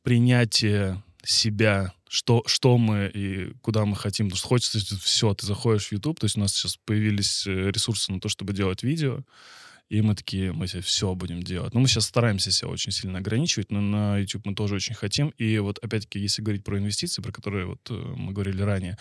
принятия 0.03 1.03
себя, 1.23 1.93
что, 2.09 2.43
что 2.47 2.79
мы 2.79 3.11
и 3.13 3.53
куда 3.61 3.85
мы 3.85 3.97
хотим. 3.97 4.27
Потому 4.27 4.39
что 4.39 4.49
хочется 4.49 4.97
все, 4.99 5.35
ты 5.35 5.47
заходишь 5.47 5.89
в 5.89 5.93
YouTube, 5.93 6.21
то 6.21 6.25
есть 6.25 6.37
у 6.37 6.41
нас 6.41 6.53
сейчас 6.53 6.77
появились 6.85 7.47
э, 7.47 7.71
ресурсы 7.71 8.13
на 8.13 8.21
то, 8.21 8.29
чтобы 8.29 8.53
делать 8.53 8.83
видео, 8.83 9.21
и 9.91 10.03
мы 10.03 10.15
такие, 10.15 10.53
мы 10.53 10.67
все 10.67 11.15
будем 11.17 11.43
делать. 11.43 11.75
Ну, 11.75 11.81
мы 11.81 11.89
сейчас 11.89 12.07
стараемся 12.07 12.53
себя 12.53 12.69
очень 12.69 12.93
сильно 12.93 13.19
ограничивать, 13.19 13.73
но 13.73 13.81
на 13.81 14.19
YouTube 14.19 14.47
мы 14.47 14.55
тоже 14.55 14.77
очень 14.77 14.95
хотим. 14.95 15.31
И 15.31 15.59
вот, 15.59 15.79
опять-таки, 15.79 16.21
если 16.21 16.43
говорить 16.43 16.63
про 16.63 16.79
инвестиции, 16.79 17.21
про 17.21 17.33
которые 17.33 17.67
вот 17.67 17.81
э, 17.91 17.95
мы 17.95 18.33
говорили 18.33 18.63
ранее, 18.63 18.97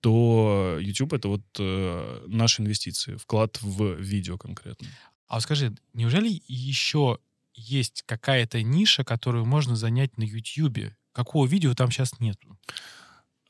то 0.00 0.78
YouTube— 0.80 1.12
это 1.14 1.26
вот 1.26 1.42
э, 1.58 2.24
наши 2.28 2.62
инвестиции, 2.62 3.16
вклад 3.16 3.60
в 3.60 3.96
видео 3.96 4.38
конкретно. 4.38 4.86
А 5.26 5.34
вот 5.34 5.42
скажи, 5.42 5.74
неужели 5.92 6.40
еще 6.46 7.18
есть 7.54 8.04
какая-то 8.06 8.62
ниша, 8.62 9.02
которую 9.02 9.44
можно 9.44 9.74
занять 9.74 10.16
на 10.18 10.22
YouTube? 10.22 10.94
Какого 11.10 11.48
видео 11.48 11.74
там 11.74 11.90
сейчас 11.90 12.20
нету? 12.20 12.56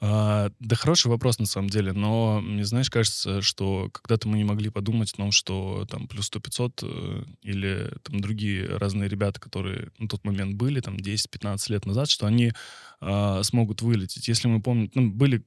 А, 0.00 0.50
да 0.60 0.76
хороший 0.76 1.08
вопрос 1.08 1.38
на 1.38 1.46
самом 1.46 1.70
деле, 1.70 1.92
но 1.92 2.40
мне, 2.40 2.64
знаешь, 2.64 2.88
кажется, 2.88 3.42
что 3.42 3.90
когда-то 3.90 4.28
мы 4.28 4.36
не 4.38 4.44
могли 4.44 4.70
подумать 4.70 5.12
о 5.12 5.16
том, 5.16 5.32
что 5.32 5.86
там 5.90 6.06
плюс 6.06 6.30
100-500 6.30 6.72
э, 6.82 7.24
или 7.42 7.90
там 8.04 8.20
другие 8.20 8.66
разные 8.66 9.08
ребята, 9.08 9.40
которые 9.40 9.90
на 9.98 10.08
тот 10.08 10.24
момент 10.24 10.54
были, 10.54 10.80
там 10.80 10.96
10-15 10.96 11.72
лет 11.72 11.84
назад, 11.84 12.08
что 12.08 12.26
они 12.26 12.52
а, 13.00 13.42
смогут 13.42 13.82
вылететь. 13.82 14.28
Если 14.28 14.46
мы 14.46 14.62
помним, 14.62 14.90
ну, 14.94 15.10
были 15.10 15.44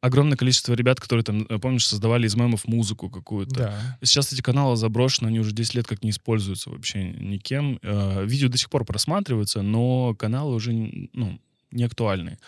огромное 0.00 0.36
количество 0.36 0.72
ребят, 0.74 1.00
которые 1.00 1.24
там, 1.24 1.46
э, 1.48 1.58
помнишь, 1.58 1.86
создавали 1.86 2.26
из 2.26 2.34
мемов 2.34 2.66
музыку 2.66 3.08
какую-то. 3.08 3.54
Да. 3.54 3.98
Сейчас 4.02 4.32
эти 4.32 4.40
каналы 4.40 4.76
заброшены, 4.76 5.28
они 5.28 5.40
уже 5.40 5.52
10 5.52 5.74
лет 5.74 5.86
как 5.86 6.02
не 6.02 6.10
используются 6.10 6.70
вообще 6.70 7.04
никем. 7.04 7.78
Э, 7.82 8.24
Видео 8.24 8.48
до 8.48 8.58
сих 8.58 8.70
пор 8.70 8.84
просматриваются, 8.84 9.62
но 9.62 10.14
каналы 10.14 10.54
уже 10.54 10.72
ну, 10.72 11.40
не 11.70 11.84
актуальны. 11.84 12.38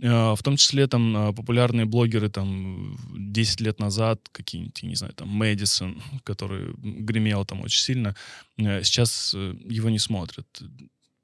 Э, 0.00 0.34
В 0.34 0.42
том 0.42 0.56
числе 0.56 0.86
там 0.86 1.16
э, 1.16 1.32
популярные 1.32 1.86
блогеры 1.86 2.28
там 2.28 2.96
10 3.16 3.60
лет 3.60 3.80
назад, 3.80 4.20
какие-нибудь, 4.32 4.82
не 4.82 4.94
знаю, 4.94 5.14
там 5.14 5.28
Мэдисон, 5.28 6.02
который 6.24 6.72
гремел 6.78 7.44
там 7.44 7.60
очень 7.62 7.80
сильно, 7.82 8.14
э, 8.56 8.82
сейчас 8.82 9.32
э, 9.34 9.54
его 9.64 9.90
не 9.90 9.98
смотрят. 9.98 10.46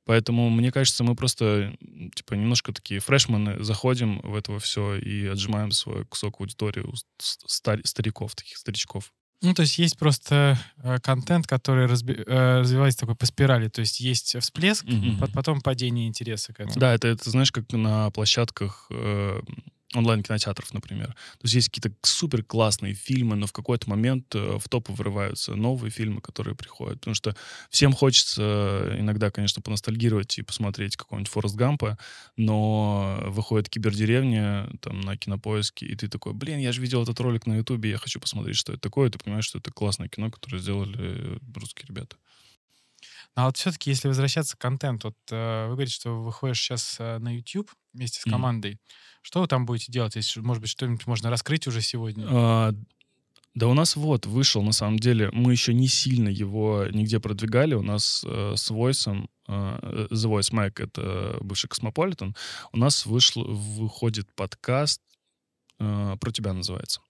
Поэтому, 0.07 0.51
мне 0.51 0.71
кажется, 0.71 1.03
мы 1.03 1.15
просто, 1.17 1.75
типа, 2.15 2.35
немножко 2.35 2.73
такие 2.73 3.01
фрешмены, 3.01 3.63
заходим 3.65 4.21
в 4.21 4.35
это 4.35 4.59
все 4.59 4.97
и 4.97 5.27
отжимаем 5.27 5.71
свой 5.71 6.05
кусок 6.05 6.41
аудитории 6.41 6.81
у 6.81 6.95
ст- 6.95 7.45
стар- 7.47 7.81
стариков, 7.85 8.35
таких 8.35 8.59
старичков. 8.59 9.13
Ну, 9.45 9.55
то 9.55 9.63
есть 9.63 9.79
есть 9.79 9.99
просто 9.99 10.59
э, 10.83 10.99
контент, 11.01 11.47
который 11.47 11.87
разби- 11.87 12.25
э, 12.27 12.61
развивается 12.61 13.01
такой 13.01 13.15
по 13.15 13.27
спирали. 13.27 13.69
То 13.69 13.81
есть 13.83 14.01
есть 14.01 14.37
всплеск, 14.41 14.85
по- 15.21 15.27
потом 15.31 15.61
падение 15.61 16.09
интереса 16.09 16.53
к 16.53 16.61
этому. 16.61 16.81
Да, 16.81 16.95
это, 16.95 17.09
это 17.09 17.31
знаешь, 17.31 17.53
как 17.53 17.71
на 17.73 18.11
площадках 18.11 18.87
э, 18.91 19.41
онлайн-кинотеатров, 19.95 20.73
например. 20.75 21.09
То 21.09 21.45
есть 21.45 21.55
есть 21.55 21.69
какие-то 21.69 21.97
супер 22.03 22.43
классные 22.43 22.95
фильмы, 22.95 23.37
но 23.37 23.47
в 23.47 23.53
какой-то 23.53 23.89
момент 23.89 24.35
э, 24.35 24.59
в 24.59 24.69
топы 24.69 24.93
вырываются 24.93 25.55
новые 25.55 25.91
фильмы, 25.91 26.21
которые 26.21 26.55
приходят. 26.55 27.01
Потому 27.01 27.15
что 27.15 27.37
всем 27.71 27.93
хочется 27.93 28.97
иногда, 28.99 29.31
конечно, 29.31 29.63
поностальгировать 29.63 30.39
и 30.39 30.43
посмотреть 30.43 30.97
какого-нибудь 30.97 31.31
Форест 31.33 31.55
Гампа, 31.57 31.99
но 32.37 33.23
выходит 33.27 33.69
кибердеревня 33.69 34.69
там 34.81 35.01
на 35.01 35.17
кинопоиске, 35.17 35.87
и 35.87 35.95
ты 35.97 36.09
такой, 36.09 36.33
блин, 36.33 36.59
я 36.59 36.73
же 36.73 36.81
видел 36.81 37.03
этот 37.03 37.19
ролик 37.21 37.47
на 37.47 37.57
Ютубе, 37.57 37.91
я 37.91 37.99
хочу 37.99 38.21
посмотреть, 38.21 38.57
что 38.57 38.73
это 38.73 38.81
такое. 38.81 39.09
И 39.09 39.13
ты 39.13 39.19
понимаешь, 39.19 39.47
что 39.47 39.59
это 39.59 39.71
классное 39.71 40.09
кино, 40.09 40.31
которое 40.31 40.59
сделали 40.59 40.97
э, 40.99 41.39
русские 41.55 41.87
ребята. 41.89 42.17
А 43.35 43.47
вот 43.47 43.57
все-таки, 43.57 43.91
если 43.91 44.09
возвращаться 44.09 44.57
к 44.57 44.61
контенту, 44.61 45.09
вот 45.09 45.17
э, 45.31 45.67
вы 45.67 45.75
говорите, 45.75 45.95
что 45.95 46.23
выходишь 46.23 46.61
сейчас 46.61 46.97
э, 47.01 47.19
на 47.19 47.35
YouTube 47.35 47.71
вместе 47.93 48.21
с 48.21 48.25
командой. 48.25 48.79
Что 49.23 49.41
вы 49.41 49.49
там 49.49 49.67
будете 49.67 49.91
делать? 49.91 50.15
Если, 50.17 50.41
может 50.41 50.61
быть, 50.61 50.71
что-нибудь 50.71 51.07
можно 51.07 51.31
раскрыть 51.31 51.67
уже 51.67 51.81
сегодня? 51.81 52.27
А, 52.29 52.75
да 53.55 53.69
у 53.69 53.75
нас 53.75 53.95
вот 53.95 54.27
вышел, 54.27 54.63
на 54.63 54.73
самом 54.73 54.99
деле, 54.99 55.31
мы 55.33 55.53
еще 55.53 55.73
не 55.75 55.87
сильно 55.87 56.29
его 56.29 56.87
нигде 56.91 57.21
продвигали. 57.21 57.75
У 57.75 57.83
нас 57.83 58.25
э, 58.27 58.55
с 58.57 58.71
Voice, 58.71 59.29
э, 59.49 60.07
The 60.11 60.29
Voice 60.29 60.53
Mag, 60.53 60.83
это 60.83 61.39
бывший 61.41 61.69
Космополитен, 61.69 62.35
у 62.73 62.77
нас 62.77 63.07
вышел, 63.07 63.45
выходит 63.45 64.29
подкаст 64.35 65.01
э, 65.79 66.17
«Про 66.21 66.31
тебя» 66.33 66.53
называется. 66.53 67.01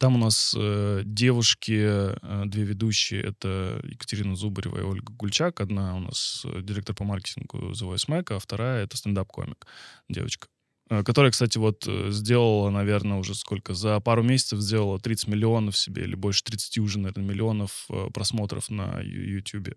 Там 0.00 0.14
у 0.14 0.18
нас 0.18 0.54
э, 0.56 1.02
девушки, 1.04 1.78
э, 1.78 2.42
две 2.46 2.64
ведущие, 2.64 3.22
это 3.22 3.82
Екатерина 3.84 4.34
Зубарева 4.34 4.78
и 4.78 4.82
Ольга 4.82 5.12
Гульчак. 5.12 5.60
Одна 5.60 5.94
у 5.94 6.00
нас 6.00 6.46
э, 6.46 6.62
директор 6.62 6.96
по 6.96 7.04
маркетингу 7.04 7.72
The 7.72 7.86
Voice 7.86 8.08
Mag, 8.08 8.34
а 8.34 8.38
вторая— 8.38 8.84
это 8.84 8.96
стендап-комик, 8.96 9.66
девочка. 10.08 10.48
Э, 10.88 11.02
Которая, 11.02 11.30
кстати, 11.30 11.58
вот 11.58 11.84
э, 11.86 12.10
сделала, 12.12 12.70
наверное, 12.70 13.18
уже 13.18 13.34
сколько, 13.34 13.74
за 13.74 14.00
пару 14.00 14.22
месяцев 14.22 14.60
сделала 14.60 14.98
30 14.98 15.28
миллионов 15.28 15.76
себе, 15.76 16.04
или 16.04 16.14
больше 16.14 16.44
30 16.44 16.78
уже, 16.78 16.98
наверное, 16.98 17.28
миллионов 17.28 17.86
просмотров 18.14 18.70
на 18.70 19.02
YouTube. 19.02 19.74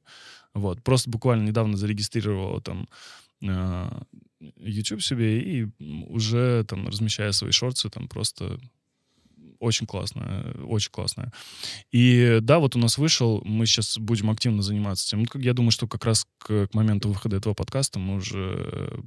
Вот. 0.53 0.81
Просто 0.83 1.09
буквально 1.09 1.43
недавно 1.43 1.75
зарегистрировала 1.75 2.61
там 2.61 2.87
YouTube 4.39 5.03
себе 5.03 5.41
и 5.41 5.67
уже 6.07 6.63
там 6.63 6.87
размещая 6.87 7.33
свои 7.33 7.51
шорты, 7.51 7.89
там 7.89 8.07
просто 8.07 8.57
очень 9.63 9.87
классная, 9.87 10.53
очень 10.65 10.91
классная. 10.91 11.31
И 11.91 12.39
да, 12.41 12.59
вот 12.59 12.75
у 12.75 12.79
нас 12.79 12.97
вышел, 12.97 13.41
мы 13.45 13.65
сейчас 13.65 13.97
будем 13.97 14.29
активно 14.29 14.61
заниматься 14.61 15.07
тем. 15.07 15.23
Ну, 15.23 15.41
Я 15.41 15.53
думаю, 15.53 15.71
что 15.71 15.87
как 15.87 16.05
раз 16.05 16.25
к, 16.37 16.67
к 16.67 16.73
моменту 16.73 17.09
выхода 17.09 17.37
этого 17.37 17.53
подкаста 17.53 17.99
мы 17.99 18.15
уже 18.15 19.03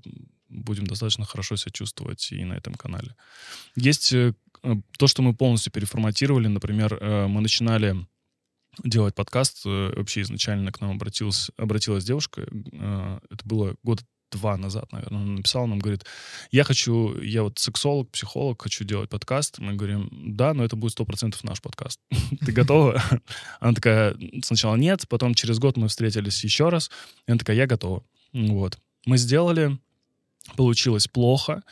будем 0.48 0.86
достаточно 0.86 1.24
хорошо 1.24 1.56
себя 1.56 1.72
чувствовать 1.72 2.32
и 2.32 2.44
на 2.44 2.54
этом 2.54 2.74
канале. 2.74 3.14
Есть 3.74 4.12
э, 4.12 4.34
э, 4.62 4.74
то, 4.98 5.06
что 5.06 5.22
мы 5.22 5.34
полностью 5.34 5.72
переформатировали. 5.72 6.46
Например, 6.48 6.94
э, 6.94 7.26
мы 7.26 7.40
начинали 7.40 8.06
делать 8.84 9.14
подкаст. 9.14 9.64
Вообще 9.64 10.22
изначально 10.22 10.70
к 10.70 10.80
нам 10.80 10.92
обратилась, 10.92 11.50
обратилась 11.56 12.04
девушка. 12.04 12.42
Это 12.42 13.44
было 13.44 13.74
года 13.82 14.02
два 14.30 14.56
назад, 14.56 14.90
наверное, 14.92 15.20
он 15.20 15.34
написал 15.36 15.66
нам, 15.66 15.78
говорит, 15.78 16.04
я 16.50 16.64
хочу, 16.64 17.18
я 17.20 17.42
вот 17.42 17.58
сексолог, 17.58 18.10
психолог, 18.10 18.62
хочу 18.62 18.84
делать 18.84 19.08
подкаст. 19.08 19.58
Мы 19.58 19.74
говорим, 19.74 20.08
да, 20.12 20.54
но 20.54 20.64
это 20.64 20.76
будет 20.76 20.92
сто 20.92 21.04
процентов 21.04 21.44
наш 21.44 21.60
подкаст. 21.60 22.00
Ты 22.44 22.52
готова? 22.52 23.02
Она 23.60 23.72
такая, 23.74 24.16
сначала 24.42 24.76
нет, 24.76 25.08
потом 25.08 25.34
через 25.34 25.58
год 25.58 25.76
мы 25.76 25.88
встретились 25.88 26.44
еще 26.44 26.68
раз, 26.68 26.90
и 27.26 27.30
она 27.30 27.38
такая, 27.38 27.56
я 27.56 27.66
готова. 27.66 28.04
Вот. 28.32 28.78
Мы 29.06 29.18
сделали, 29.18 29.78
получилось 30.56 31.06
плохо, 31.06 31.62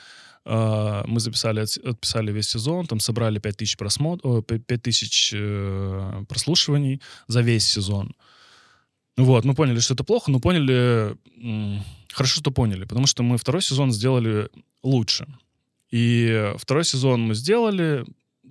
а, 0.45 1.05
мы 1.07 1.21
записали, 1.21 1.61
отписали 1.61 2.33
весь 2.33 2.49
сезон, 2.49 2.87
там 2.87 3.01
собрали 3.01 3.39
5000 3.39 3.77
просмотров, 3.77 4.45
5000 4.47 5.31
э, 5.35 6.25
прослушиваний 6.29 7.01
за 7.29 7.41
весь 7.41 7.67
сезон. 7.67 8.15
Вот, 9.17 9.45
мы 9.45 9.55
поняли, 9.55 9.79
что 9.79 9.95
это 9.95 10.05
плохо, 10.05 10.31
но 10.31 10.41
поняли, 10.41 11.17
хорошо, 12.13 12.41
что 12.41 12.51
поняли, 12.51 12.85
потому 12.85 13.07
что 13.07 13.23
мы 13.23 13.39
второй 13.39 13.63
сезон 13.63 13.93
сделали 13.93 14.49
лучше. 14.83 15.27
И 15.91 16.53
второй 16.57 16.85
сезон 16.85 17.23
мы 17.23 17.35
сделали, 17.35 18.05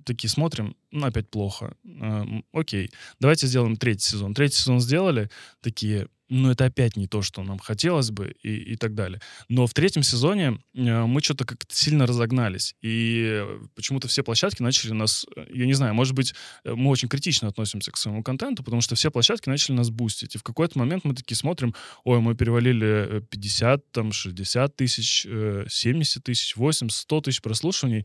такие 0.04 0.30
смотрим, 0.30 0.76
ну, 0.90 1.06
опять 1.06 1.28
плохо. 1.28 1.76
Э, 1.84 2.24
окей, 2.52 2.90
давайте 3.20 3.46
сделаем 3.46 3.76
третий 3.76 4.08
сезон. 4.08 4.34
Третий 4.34 4.56
сезон 4.56 4.80
сделали, 4.80 5.30
такие, 5.60 6.08
ну, 6.34 6.50
это 6.50 6.64
опять 6.64 6.96
не 6.96 7.06
то, 7.06 7.22
что 7.22 7.42
нам 7.44 7.58
хотелось 7.60 8.10
бы 8.10 8.34
и, 8.42 8.72
и 8.72 8.76
так 8.76 8.94
далее. 8.94 9.20
Но 9.48 9.66
в 9.68 9.72
третьем 9.72 10.02
сезоне 10.02 10.58
э, 10.74 11.04
мы 11.04 11.20
что-то 11.20 11.44
как-то 11.44 11.72
сильно 11.74 12.06
разогнались. 12.06 12.74
И 12.82 13.44
почему-то 13.76 14.08
все 14.08 14.24
площадки 14.24 14.60
начали 14.60 14.92
нас, 14.92 15.26
э, 15.36 15.46
я 15.52 15.66
не 15.66 15.74
знаю, 15.74 15.94
может 15.94 16.14
быть, 16.14 16.34
э, 16.64 16.74
мы 16.74 16.90
очень 16.90 17.08
критично 17.08 17.48
относимся 17.48 17.92
к 17.92 17.96
своему 17.96 18.24
контенту, 18.24 18.64
потому 18.64 18.82
что 18.82 18.96
все 18.96 19.12
площадки 19.12 19.48
начали 19.48 19.76
нас 19.76 19.90
бустить. 19.90 20.34
И 20.34 20.38
в 20.38 20.42
какой-то 20.42 20.76
момент 20.76 21.04
мы 21.04 21.14
такие 21.14 21.36
смотрим, 21.36 21.72
ой, 22.02 22.20
мы 22.20 22.34
перевалили 22.34 23.24
50, 23.30 23.92
там, 23.92 24.12
60 24.12 24.74
тысяч, 24.74 25.22
70 25.22 26.24
тысяч, 26.24 26.56
80, 26.56 26.92
100 26.92 27.20
тысяч 27.20 27.42
прослушиваний. 27.42 28.04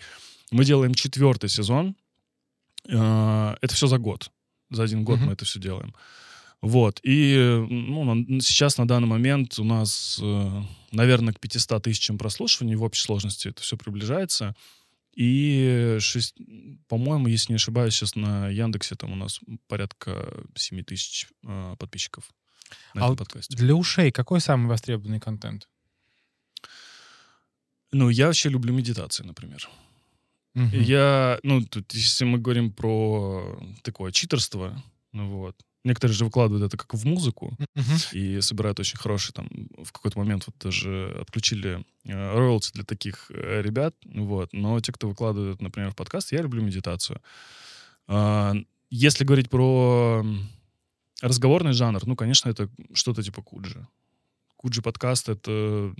Мы 0.52 0.66
делаем 0.66 0.94
четвертый 0.94 1.50
сезон. 1.50 1.96
Это 2.86 3.70
все 3.72 3.88
за 3.88 3.98
год. 3.98 4.32
За 4.70 4.84
один 4.84 5.04
год 5.04 5.20
mm-hmm. 5.20 5.26
мы 5.26 5.34
это 5.34 5.46
все 5.46 5.60
делаем. 5.60 5.94
Вот. 6.62 7.00
И 7.04 7.66
ну, 7.70 8.42
сейчас 8.42 8.78
на 8.78 8.88
данный 8.88 9.08
момент 9.08 9.60
у 9.60 9.64
нас, 9.64 10.20
э, 10.22 10.64
наверное, 10.92 11.34
к 11.34 11.40
500 11.40 11.84
тысячам 11.84 12.18
прослушиваний 12.18 12.76
в 12.76 12.84
общей 12.84 13.04
сложности 13.04 13.48
это 13.48 13.62
все 13.62 13.78
приближается. 13.78 14.56
И, 15.16 15.98
6, 16.00 16.36
по-моему, 16.88 17.28
если 17.28 17.54
не 17.54 17.58
ошибаюсь, 17.58 17.94
сейчас 17.94 18.16
на 18.16 18.50
Яндексе 18.50 18.96
там 18.96 19.14
у 19.14 19.16
нас 19.16 19.40
порядка 19.68 20.46
7 20.56 20.84
тысяч 20.84 21.28
э, 21.44 21.76
подписчиков 21.78 22.30
на 22.94 23.02
а 23.02 23.06
этом 23.06 23.18
подкасте. 23.18 23.56
Для 23.56 23.76
ушей 23.76 24.12
какой 24.12 24.42
самый 24.42 24.68
востребованный 24.68 25.20
контент? 25.20 25.68
Ну, 27.92 28.10
я 28.10 28.28
вообще 28.28 28.50
люблю 28.50 28.74
медитации, 28.74 29.24
например. 29.24 29.68
Угу. 30.56 30.76
Я, 30.76 31.40
ну, 31.44 31.66
тут, 31.66 31.94
если 31.94 32.26
мы 32.26 32.38
говорим 32.38 32.72
про 32.72 33.60
такое 33.84 34.12
читерство, 34.12 34.82
ну 35.12 35.30
вот, 35.30 35.56
Некоторые 35.90 36.16
же 36.16 36.24
выкладывают 36.24 36.64
это 36.68 36.78
как 36.78 36.94
в 36.94 37.04
музыку 37.04 37.58
uh-huh. 37.76 38.16
и 38.16 38.42
собирают 38.42 38.80
очень 38.80 39.00
хорошие 39.00 39.34
там 39.34 39.50
в 39.84 39.92
какой-то 39.92 40.20
момент 40.20 40.44
вот 40.46 40.56
даже 40.60 41.18
отключили 41.20 41.84
э, 42.06 42.38
роялти 42.38 42.72
для 42.74 42.84
таких 42.84 43.32
э, 43.32 43.64
ребят, 43.64 43.96
вот. 44.06 44.54
Но 44.54 44.80
те, 44.82 44.92
кто 44.92 45.10
выкладывает, 45.10 45.62
например, 45.62 45.90
в 45.90 45.96
подкаст, 45.96 46.32
я 46.32 46.44
люблю 46.44 46.62
медитацию. 46.62 47.22
Э, 48.08 48.54
если 48.92 49.24
говорить 49.24 49.50
про 49.50 50.24
разговорный 51.24 51.74
жанр, 51.74 52.06
ну, 52.06 52.16
конечно, 52.16 52.50
это 52.50 52.70
что-то 52.94 53.24
типа 53.24 53.42
Куджи. 53.42 53.88
Куджи 54.58 54.84
подкаст— 54.84 55.28
это 55.30 55.92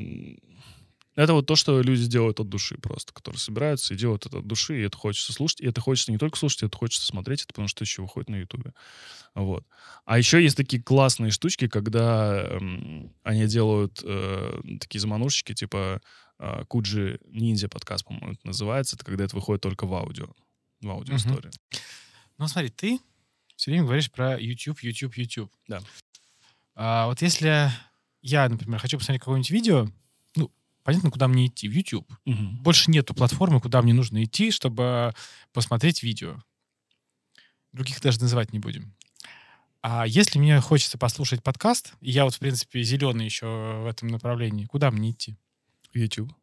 это 1.20 1.34
вот 1.34 1.46
то, 1.46 1.58
что 1.58 1.82
люди 1.82 2.06
делают 2.06 2.40
от 2.40 2.48
души 2.48 2.78
просто, 2.78 3.14
которые 3.14 3.40
собираются 3.40 3.94
и 3.94 3.98
делают 3.98 4.26
это 4.26 4.40
от 4.40 4.48
души, 4.48 4.80
и 4.80 4.84
это 4.84 4.98
хочется 4.98 5.34
слушать. 5.34 5.60
И 5.60 5.68
это 5.68 5.82
хочется 5.82 6.14
не 6.14 6.18
только 6.18 6.38
слушать, 6.38 6.64
это 6.64 6.78
хочется 6.78 7.06
смотреть, 7.06 7.42
это 7.42 7.50
потому 7.50 7.68
что 7.68 7.84
еще 7.84 8.02
выходит 8.02 8.30
на 8.30 8.38
Ютубе. 8.38 8.74
Вот. 9.36 9.66
А 10.06 10.18
еще 10.18 10.42
есть 10.42 10.56
такие 10.56 10.82
классные 10.82 11.32
штучки, 11.32 11.68
когда 11.68 12.42
эм, 12.44 13.14
они 13.24 13.48
делают 13.48 14.02
э, 14.02 14.62
такие 14.80 15.02
заманушечки, 15.02 15.54
типа 15.54 16.02
э, 16.40 16.64
Куджи 16.70 17.20
Ниндзя 17.26 17.68
подкаст, 17.68 18.06
по-моему, 18.06 18.32
это 18.32 18.48
называется. 18.48 18.96
Это 18.96 19.04
когда 19.04 19.26
это 19.26 19.36
выходит 19.36 19.62
только 19.62 19.88
в 19.88 19.94
аудио, 19.94 20.28
в 20.80 20.90
аудио 20.90 21.18
истории. 21.18 21.52
Ну, 22.38 22.48
смотри, 22.48 22.70
ты 22.70 22.98
все 23.58 23.72
время 23.72 23.84
говоришь 23.84 24.10
про 24.10 24.40
YouTube, 24.40 24.80
YouTube, 24.84 25.18
YouTube. 25.18 25.52
Да. 25.68 25.82
А, 26.76 27.08
вот 27.08 27.22
если 27.22 27.70
я, 28.22 28.48
например, 28.48 28.80
хочу 28.80 28.98
посмотреть 28.98 29.20
какое-нибудь 29.20 29.50
видео, 29.50 29.90
понятно, 30.90 31.12
куда 31.12 31.28
мне 31.28 31.46
идти. 31.46 31.70
В 31.70 31.72
YouTube. 31.72 32.12
Угу. 32.26 32.44
Больше 32.62 32.90
нету 32.90 33.14
платформы, 33.14 33.62
куда 33.62 33.84
мне 33.84 33.94
нужно 33.94 34.24
идти, 34.24 34.50
чтобы 34.50 35.14
посмотреть 35.54 36.02
видео. 36.02 36.44
Других 37.74 38.02
даже 38.02 38.20
называть 38.20 38.54
не 38.54 38.60
будем. 38.60 38.96
А 39.84 40.08
если 40.08 40.40
мне 40.40 40.60
хочется 40.60 40.98
послушать 40.98 41.44
подкаст, 41.44 41.94
и 42.02 42.10
я 42.10 42.26
вот, 42.26 42.34
в 42.34 42.40
принципе, 42.40 42.82
зеленый 42.82 43.24
еще 43.24 43.46
в 43.84 43.86
этом 43.88 44.08
направлении, 44.08 44.66
куда 44.66 44.90
мне 44.90 45.12
идти? 45.12 45.38
YouTube. 45.94 46.34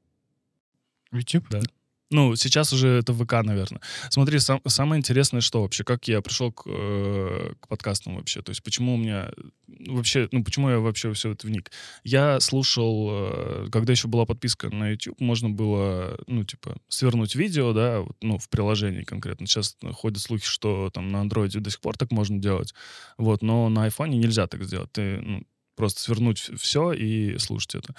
YouTube? 1.11 1.49
Да. 1.51 1.61
Ну, 2.11 2.37
сейчас 2.37 2.73
уже 2.73 2.89
это 2.89 3.13
ВК, 3.13 3.43
наверное. 3.43 3.81
Смотри, 4.11 4.39
сам, 4.39 4.61
самое 4.67 5.01
интересное, 5.01 5.41
что 5.41 5.63
вообще, 5.63 5.83
как 5.83 6.07
я 6.07 6.21
пришел 6.21 6.53
к, 6.53 6.63
э, 6.67 7.55
к 7.61 7.67
подкастам 7.67 8.15
вообще, 8.17 8.43
то 8.43 8.51
есть 8.51 8.63
почему 8.63 8.95
у 8.95 8.97
меня 8.97 9.31
вообще, 9.67 10.29
ну, 10.31 10.45
почему 10.45 10.71
я 10.71 10.79
вообще 10.79 11.13
все 11.15 11.33
это 11.33 11.49
вник? 11.49 11.73
Я 12.05 12.39
слушал, 12.39 13.09
э, 13.11 13.69
когда 13.73 13.93
еще 13.93 14.07
была 14.07 14.25
подписка 14.25 14.71
на 14.71 14.91
YouTube, 14.91 15.21
можно 15.21 15.51
было, 15.51 16.17
ну, 16.29 16.45
типа, 16.45 16.77
свернуть 16.89 17.35
видео, 17.35 17.73
да, 17.73 18.01
вот, 18.01 18.17
ну, 18.23 18.39
в 18.39 18.49
приложении 18.49 19.03
конкретно. 19.03 19.49
Сейчас 19.49 19.77
ходят 19.95 20.23
слухи, 20.23 20.47
что 20.47 20.91
там 20.95 21.09
на 21.09 21.23
андроиде 21.23 21.59
до 21.59 21.71
сих 21.71 21.81
пор 21.81 21.97
так 21.97 22.13
можно 22.13 22.39
делать, 22.39 22.73
вот, 23.19 23.43
но 23.43 23.69
на 23.69 23.85
айфоне 23.85 24.19
нельзя 24.19 24.47
так 24.47 24.63
сделать. 24.63 24.93
Ты, 24.93 25.21
ну, 25.21 25.43
просто 25.77 26.01
свернуть 26.01 26.51
все 26.59 26.93
и 26.93 27.39
слушать 27.39 27.77
это. 27.77 27.95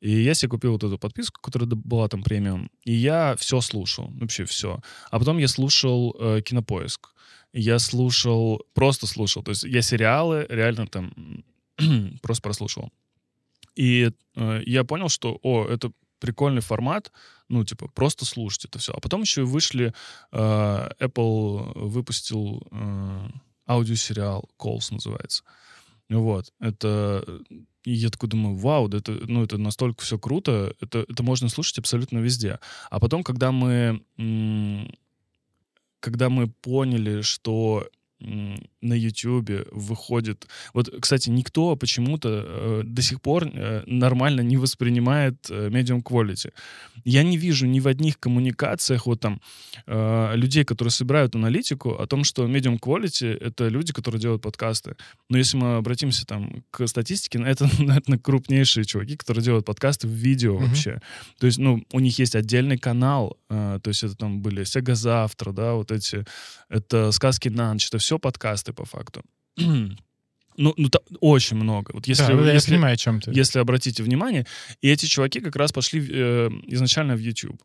И 0.00 0.10
я 0.22 0.34
себе 0.34 0.50
купил 0.50 0.72
вот 0.72 0.84
эту 0.84 0.98
подписку, 0.98 1.40
которая 1.40 1.68
была 1.68 2.08
там 2.08 2.22
премиум, 2.22 2.70
и 2.84 2.92
я 2.92 3.34
все 3.36 3.60
слушал, 3.60 4.10
вообще 4.20 4.44
все. 4.44 4.80
А 5.10 5.18
потом 5.18 5.38
я 5.38 5.48
слушал 5.48 6.14
э, 6.18 6.42
Кинопоиск. 6.42 7.08
Я 7.52 7.78
слушал, 7.78 8.62
просто 8.74 9.06
слушал. 9.06 9.42
То 9.42 9.50
есть 9.50 9.64
я 9.64 9.82
сериалы 9.82 10.46
реально 10.48 10.86
там 10.86 11.12
просто 12.22 12.42
прослушал. 12.42 12.90
И 13.74 14.10
э, 14.36 14.60
я 14.64 14.84
понял, 14.84 15.08
что, 15.08 15.38
о, 15.42 15.66
это 15.66 15.92
прикольный 16.18 16.62
формат, 16.62 17.10
ну, 17.48 17.64
типа, 17.64 17.88
просто 17.88 18.24
слушать 18.24 18.66
это 18.66 18.78
все. 18.78 18.92
А 18.92 19.00
потом 19.00 19.22
еще 19.22 19.42
вышли, 19.42 19.92
э, 20.30 20.88
Apple 21.00 21.72
выпустил 21.74 22.62
э, 22.70 23.28
аудиосериал, 23.66 24.48
Calls 24.58 24.92
называется. 24.92 25.42
Вот, 26.18 26.52
это... 26.60 27.24
И 27.84 27.92
я 27.92 28.10
такой 28.10 28.28
думаю, 28.28 28.56
вау, 28.56 28.86
да 28.86 28.98
это, 28.98 29.12
ну, 29.26 29.42
это 29.42 29.58
настолько 29.58 30.02
все 30.02 30.16
круто, 30.16 30.72
это, 30.80 31.04
это 31.08 31.22
можно 31.24 31.48
слушать 31.48 31.78
абсолютно 31.78 32.18
везде. 32.18 32.60
А 32.90 33.00
потом, 33.00 33.24
когда 33.24 33.50
мы, 33.50 34.04
когда 35.98 36.28
мы 36.28 36.46
поняли, 36.48 37.22
что 37.22 37.88
на 38.80 38.94
YouTube 38.94 39.68
выходит... 39.72 40.46
Вот, 40.74 40.92
кстати, 41.00 41.30
никто 41.30 41.76
почему-то 41.76 42.28
э, 42.28 42.82
до 42.84 43.02
сих 43.02 43.20
пор 43.20 43.44
э, 43.46 43.82
нормально 43.86 44.40
не 44.40 44.56
воспринимает 44.56 45.50
э, 45.50 45.68
medium 45.68 46.02
quality. 46.02 46.52
Я 47.04 47.22
не 47.22 47.36
вижу 47.36 47.66
ни 47.66 47.80
в 47.80 47.88
одних 47.88 48.18
коммуникациях 48.18 49.06
вот 49.06 49.20
там 49.20 49.40
э, 49.86 50.32
людей, 50.36 50.64
которые 50.64 50.90
собирают 50.90 51.34
аналитику, 51.34 51.90
о 51.90 52.06
том, 52.06 52.24
что 52.24 52.46
medium 52.46 52.78
quality— 52.78 53.36
это 53.40 53.68
люди, 53.68 53.92
которые 53.92 54.20
делают 54.20 54.42
подкасты. 54.42 54.96
Но 55.28 55.38
если 55.38 55.56
мы 55.56 55.76
обратимся 55.76 56.26
там 56.26 56.64
к 56.70 56.86
статистике, 56.86 57.42
это, 57.44 57.68
наверное, 57.78 58.18
крупнейшие 58.18 58.84
чуваки, 58.84 59.16
которые 59.16 59.44
делают 59.44 59.66
подкасты 59.66 60.06
в 60.06 60.10
видео 60.10 60.54
mm-hmm. 60.54 60.66
вообще. 60.66 61.00
То 61.38 61.46
есть, 61.46 61.58
ну, 61.58 61.82
у 61.92 62.00
них 62.00 62.18
есть 62.18 62.36
отдельный 62.36 62.78
канал, 62.78 63.38
э, 63.50 63.80
то 63.82 63.88
есть 63.88 64.04
это 64.04 64.16
там 64.16 64.40
были 64.40 64.64
Сега 64.64 64.94
Завтра, 64.94 65.52
да, 65.52 65.74
вот 65.74 65.90
эти, 65.90 66.24
это 66.68 67.10
Сказки 67.12 67.48
на 67.48 67.72
ночь, 67.72 67.88
это 67.88 67.98
все 67.98 68.11
подкасты 68.18 68.72
по 68.72 68.84
факту. 68.84 69.22
Ну, 70.56 70.74
ну 70.76 70.88
там 70.88 71.02
очень 71.20 71.56
много. 71.56 71.92
Вот 71.94 72.06
если, 72.06 72.26
да, 72.26 72.46
я 72.46 72.52
если, 72.52 72.72
понимаю, 72.72 72.92
о 72.92 72.96
чем 72.96 73.20
ты. 73.20 73.30
Если 73.32 73.58
обратите 73.58 74.02
внимание, 74.02 74.46
и 74.82 74.90
эти 74.90 75.06
чуваки 75.06 75.40
как 75.40 75.56
раз 75.56 75.72
пошли 75.72 76.06
э, 76.06 76.50
изначально 76.66 77.16
в 77.16 77.20
YouTube. 77.20 77.58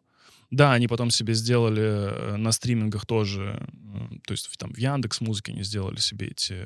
Да, 0.50 0.74
они 0.74 0.88
потом 0.88 1.10
себе 1.10 1.34
сделали 1.34 1.82
э, 1.82 2.36
на 2.38 2.54
стримингах 2.54 3.06
тоже, 3.06 3.60
э, 3.62 4.18
то 4.26 4.32
есть 4.32 4.50
там 4.58 4.74
в 4.74 4.78
Яндекс 4.78 5.20
Музыке 5.20 5.52
они 5.52 5.64
сделали 5.64 5.98
себе 5.98 6.28
эти, 6.28 6.66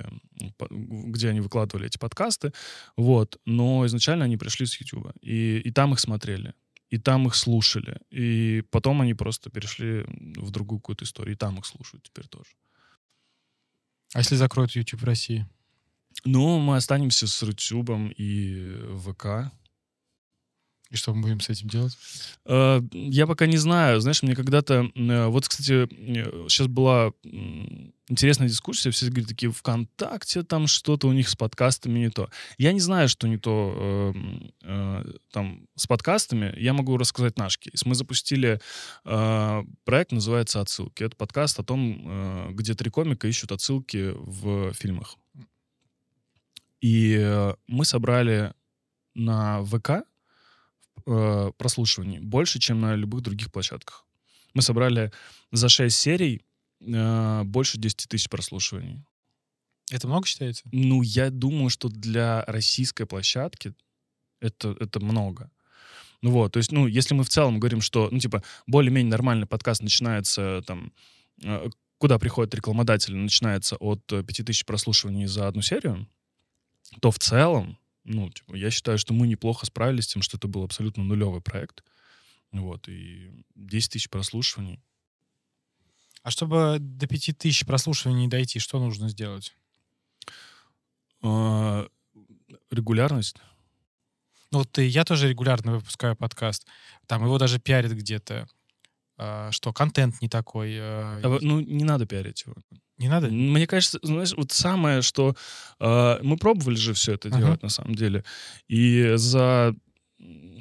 где 0.70 1.30
они 1.30 1.42
выкладывали 1.42 1.88
эти 1.88 1.98
подкасты, 1.98 2.54
вот. 2.96 3.40
Но 3.46 3.86
изначально 3.88 4.26
они 4.26 4.38
пришли 4.38 4.68
с 4.68 4.80
YouTube 4.80 5.12
и 5.22 5.60
и 5.60 5.72
там 5.72 5.94
их 5.94 6.00
смотрели, 6.00 6.54
и 6.92 7.00
там 7.00 7.26
их 7.26 7.34
слушали, 7.34 7.98
и 8.12 8.64
потом 8.70 9.02
они 9.02 9.16
просто 9.16 9.50
перешли 9.50 10.06
в 10.36 10.52
другую 10.52 10.80
какую-то 10.80 11.06
историю, 11.06 11.34
и 11.34 11.38
там 11.38 11.58
их 11.58 11.66
слушают 11.66 12.04
теперь 12.04 12.28
тоже. 12.28 12.52
А 14.14 14.20
если 14.20 14.36
закроют 14.36 14.72
YouTube 14.72 15.02
в 15.02 15.06
России? 15.06 15.48
Ну, 16.26 16.60
мы 16.60 16.76
останемся 16.76 17.28
с 17.28 17.42
Рутюбом 17.44 18.10
и 18.10 18.76
ВК. 19.00 19.52
И 20.92 20.98
что 20.98 21.14
мы 21.14 21.22
будем 21.22 21.40
с 21.40 21.50
этим 21.50 21.70
делать? 21.70 21.98
Э, 22.46 22.82
Я 22.92 23.26
пока 23.26 23.46
не 23.46 23.56
знаю. 23.58 24.02
Знаешь, 24.02 24.22
мне 24.24 24.36
когда-то... 24.36 24.92
э, 24.94 25.26
Вот, 25.28 25.48
кстати, 25.48 25.88
сейчас 26.50 26.68
была 26.68 27.14
м, 27.24 27.94
интересная 28.10 28.50
дискуссия. 28.50 28.92
Все 28.92 29.08
говорят 29.08 29.30
такие, 29.30 29.54
ВКонтакте 29.54 30.44
там 30.44 30.68
что-то 30.68 31.08
у 31.08 31.14
них 31.14 31.30
с 31.30 31.36
подкастами 31.38 32.00
не 32.00 32.10
то. 32.10 32.30
Я 32.58 32.74
не 32.74 32.82
знаю, 32.82 33.08
что 33.08 33.30
не 33.30 33.38
то 33.38 34.14
э, 34.14 34.14
э, 34.64 35.04
там 35.32 35.66
с 35.78 35.88
подкастами. 35.88 36.54
Я 36.58 36.74
могу 36.74 36.98
рассказать 36.98 37.38
наш 37.38 37.58
кейс. 37.58 37.86
Мы 37.86 37.96
запустили 37.96 38.60
э, 39.06 39.64
проект, 39.86 40.12
называется 40.12 40.60
«Отсылки». 40.60 41.04
Это 41.04 41.16
подкаст 41.16 41.58
о 41.60 41.64
том, 41.64 42.02
э, 42.06 42.48
где 42.52 42.74
три 42.74 42.90
комика 42.90 43.30
ищут 43.30 43.54
отсылки 43.54 44.12
в 44.14 44.74
фильмах. 44.74 45.16
И 46.82 47.16
э, 47.18 47.54
мы 47.68 47.86
собрали 47.86 48.54
на 49.14 49.64
ВК 49.64 50.04
э, 51.06 51.52
прослушиваний 51.58 52.20
больше, 52.20 52.60
чем 52.60 52.82
на 52.82 52.96
любых 52.96 53.22
других 53.22 53.52
площадках. 53.52 54.06
Мы 54.54 54.62
собрали 54.62 55.12
за 55.52 55.70
6 55.70 55.96
серий 55.96 56.42
э, 56.82 57.44
больше 57.44 57.78
10 57.78 58.10
тысяч 58.10 58.30
прослушиваний. 58.30 59.04
Это 59.92 60.08
много 60.08 60.26
считаете? 60.26 60.64
Ну, 60.72 61.02
я 61.02 61.30
думаю, 61.30 61.70
что 61.70 61.90
для 61.90 62.44
российской 62.46 63.06
площадки 63.06 63.74
это, 64.40 64.76
это 64.80 65.00
много. 65.00 65.52
Ну 66.22 66.32
вот, 66.32 66.54
то 66.54 66.58
есть, 66.58 66.72
ну, 66.72 66.88
если 66.88 67.16
мы 67.16 67.24
в 67.24 67.30
целом 67.30 67.60
говорим, 67.60 67.82
что, 67.82 68.10
ну, 68.12 68.20
типа, 68.20 68.44
более-менее 68.68 69.10
нормальный 69.10 69.48
подкаст 69.48 69.82
начинается 69.82 70.62
там, 70.68 70.94
э, 71.44 71.70
куда 71.98 72.20
приходят 72.20 72.54
рекламодатели, 72.54 73.16
начинается 73.16 73.76
от 73.78 74.02
э, 74.12 74.24
5000 74.24 74.66
прослушиваний 74.66 75.26
за 75.26 75.48
одну 75.48 75.62
серию, 75.62 76.08
то 77.00 77.12
в 77.12 77.20
целом, 77.20 77.78
ну, 78.04 78.30
типа, 78.30 78.56
я 78.56 78.72
считаю, 78.72 78.98
что 78.98 79.14
мы 79.14 79.28
неплохо 79.28 79.66
справились 79.66 80.06
с 80.06 80.14
тем, 80.14 80.22
что 80.22 80.38
это 80.38 80.48
был 80.48 80.64
абсолютно 80.64 81.04
нулевый 81.04 81.42
проект. 81.42 81.84
Вот, 82.52 82.90
и 82.90 83.32
10 83.56 83.92
тысяч 83.92 84.10
прослушиваний. 84.10 84.80
А 86.24 86.32
чтобы 86.32 86.78
до 86.80 87.08
5000 87.08 87.66
прослушиваний 87.66 88.28
дойти, 88.28 88.60
что 88.60 88.80
нужно 88.80 89.10
сделать? 89.10 89.56
А, 91.24 91.88
регулярность. 92.70 93.38
Ну, 94.52 94.60
вот 94.60 94.78
я 94.78 95.06
тоже 95.06 95.30
регулярно 95.30 95.76
выпускаю 95.76 96.16
подкаст. 96.16 96.68
Там 97.08 97.24
его 97.24 97.38
даже 97.38 97.60
пиарят 97.60 97.94
где-то. 97.94 98.48
А, 99.24 99.52
что 99.52 99.72
контент 99.72 100.20
не 100.20 100.30
такой. 100.30 100.78
а, 100.80 101.20
А 101.24 101.38
Ну, 101.42 101.60
не 101.60 101.84
надо 101.84 102.08
пиарить 102.08 102.44
его. 102.48 102.56
Не 102.98 103.08
надо? 103.08 103.28
Мне 103.30 103.68
кажется, 103.68 104.00
знаешь, 104.02 104.34
вот 104.36 104.52
самое, 104.52 105.04
что 105.04 105.36
э, 105.80 106.20
мы 106.24 106.38
пробовали 106.38 106.76
же 106.76 106.94
все 106.94 107.14
это 107.14 107.28
Ага. 107.28 107.38
делать 107.38 107.62
на 107.62 107.70
самом 107.70 107.94
деле, 107.94 108.24
и 108.68 109.14
за 109.16 109.76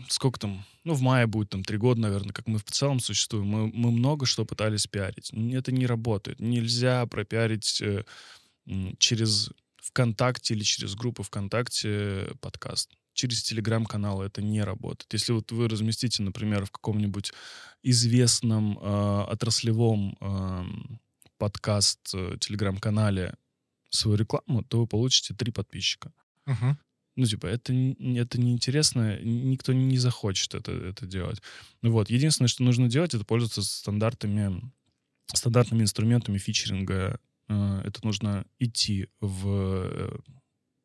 сколько 0.08 0.38
там, 0.40 0.64
ну 0.84 0.92
в 0.92 1.00
мае 1.00 1.26
будет 1.26 1.50
там 1.50 1.64
три 1.64 1.78
года, 1.78 2.00
наверное, 2.00 2.32
как 2.32 2.46
мы 2.48 2.58
в 2.58 2.64
целом 2.64 3.00
существуем, 3.00 3.46
мы, 3.46 3.68
мы 3.68 3.90
много 3.90 4.26
что 4.26 4.44
пытались 4.44 4.86
пиарить, 4.86 5.32
это 5.32 5.72
не 5.72 5.86
работает, 5.86 6.38
нельзя 6.40 7.06
пропиарить 7.06 7.80
э, 7.80 8.04
через 8.98 9.50
ВКонтакте 9.82 10.54
или 10.54 10.62
через 10.62 10.94
группу 10.94 11.22
ВКонтакте 11.22 12.28
подкаст. 12.40 12.90
Через 13.20 13.42
телеграм-каналы 13.42 14.24
это 14.24 14.40
не 14.40 14.62
работает. 14.62 15.12
Если 15.12 15.32
вот 15.32 15.52
вы 15.52 15.68
разместите, 15.68 16.22
например, 16.22 16.64
в 16.64 16.70
каком-нибудь 16.70 17.34
известном 17.82 18.78
э, 18.78 19.24
отраслевом 19.28 20.16
подкаст 21.36 22.14
э, 22.14 22.38
телеграм-канале 22.40 23.34
свою 23.90 24.16
рекламу, 24.16 24.62
то 24.62 24.80
вы 24.80 24.86
получите 24.86 25.34
три 25.34 25.52
подписчика. 25.52 26.14
Мгм. 26.46 26.78
Ну, 27.16 27.26
типа, 27.26 27.46
это, 27.46 27.74
это 27.74 28.40
неинтересно, 28.40 29.20
никто 29.20 29.74
не 29.74 29.98
захочет 29.98 30.54
это, 30.54 30.72
это 30.72 31.04
делать. 31.04 31.42
Ну 31.82 31.92
вот, 31.92 32.08
единственное, 32.08 32.48
что 32.48 32.62
нужно 32.62 32.88
делать, 32.88 33.12
это 33.12 33.26
пользоваться 33.26 33.62
стандартами, 33.62 34.62
стандартными 35.34 35.82
инструментами 35.82 36.38
фичеринга. 36.38 37.20
Э, 37.48 37.82
Это 37.84 38.00
нужно 38.02 38.46
идти 38.58 39.08
в... 39.20 40.22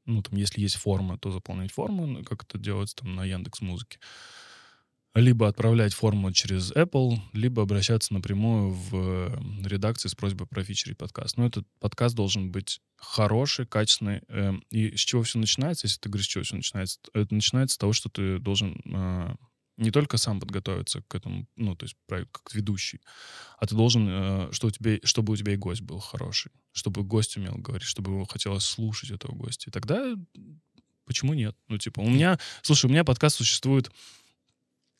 Ну, 0.06 0.22
там, 0.22 0.38
если 0.38 0.62
есть 0.62 0.76
форма, 0.76 1.18
то 1.18 1.32
заполнять 1.32 1.72
форму, 1.72 2.06
ну, 2.06 2.24
как 2.24 2.44
это 2.44 2.58
делается 2.58 2.98
там 2.98 3.16
на 3.16 3.26
Яндекс 3.26 3.62
Музыке. 3.62 4.00
Либо 5.16 5.48
отправлять 5.48 5.94
форму 5.94 6.34
через 6.34 6.74
Apple, 6.74 7.18
либо 7.32 7.62
обращаться 7.62 8.14
напрямую 8.14 8.72
в 8.72 8.90
э, 8.94 9.38
редакции 9.64 10.10
с 10.10 10.16
просьбой 10.16 10.46
профичерить 10.46 10.98
подкаст. 10.98 11.38
Но 11.38 11.46
этот 11.46 11.66
подкаст 11.80 12.16
должен 12.16 12.52
быть 12.52 12.82
хороший, 12.98 13.66
качественный. 13.66 14.22
эм, 14.28 14.62
И 14.72 14.96
с 14.98 15.00
чего 15.00 15.24
все 15.24 15.40
начинается, 15.40 15.88
если 15.88 16.00
ты 16.02 16.10
говоришь, 16.10 16.26
с 16.26 16.30
чего 16.30 16.44
все 16.44 16.58
начинается? 16.58 17.00
Это 17.14 17.34
начинается 17.34 17.76
с 17.76 17.78
того, 17.78 17.94
что 17.94 18.10
ты 18.10 18.40
должен 18.40 18.82
э, 18.94 19.36
не 19.78 19.92
только 19.92 20.18
сам 20.18 20.40
подготовиться 20.40 21.02
к 21.02 21.16
этому, 21.16 21.48
ну, 21.56 21.76
то 21.76 21.86
есть 21.86 21.96
как 22.08 22.54
ведущий, 22.54 23.02
а 23.58 23.66
ты 23.66 23.76
должен, 23.76 24.08
э, 24.10 24.50
что 24.52 24.68
у 24.68 24.72
тебя, 24.72 24.98
чтобы 25.04 25.34
у 25.34 25.36
тебя 25.36 25.54
и 25.54 25.58
гость 25.58 25.82
был 25.82 26.00
хороший, 26.00 26.52
чтобы 26.72 27.04
гость 27.04 27.38
умел 27.38 27.56
говорить, 27.56 27.88
чтобы 27.88 28.12
его 28.12 28.26
хотелось 28.26 28.64
слушать, 28.64 29.12
этого 29.12 29.36
гостя. 29.36 29.70
И 29.70 29.72
тогда 29.72 30.16
почему 31.06 31.34
нет? 31.34 31.56
Ну, 31.68 31.78
типа, 31.78 32.00
у 32.00 32.10
меня, 32.10 32.40
слушай, 32.62 32.86
у 32.86 32.90
меня 32.90 33.04
подкаст 33.04 33.38
существует, 33.38 33.92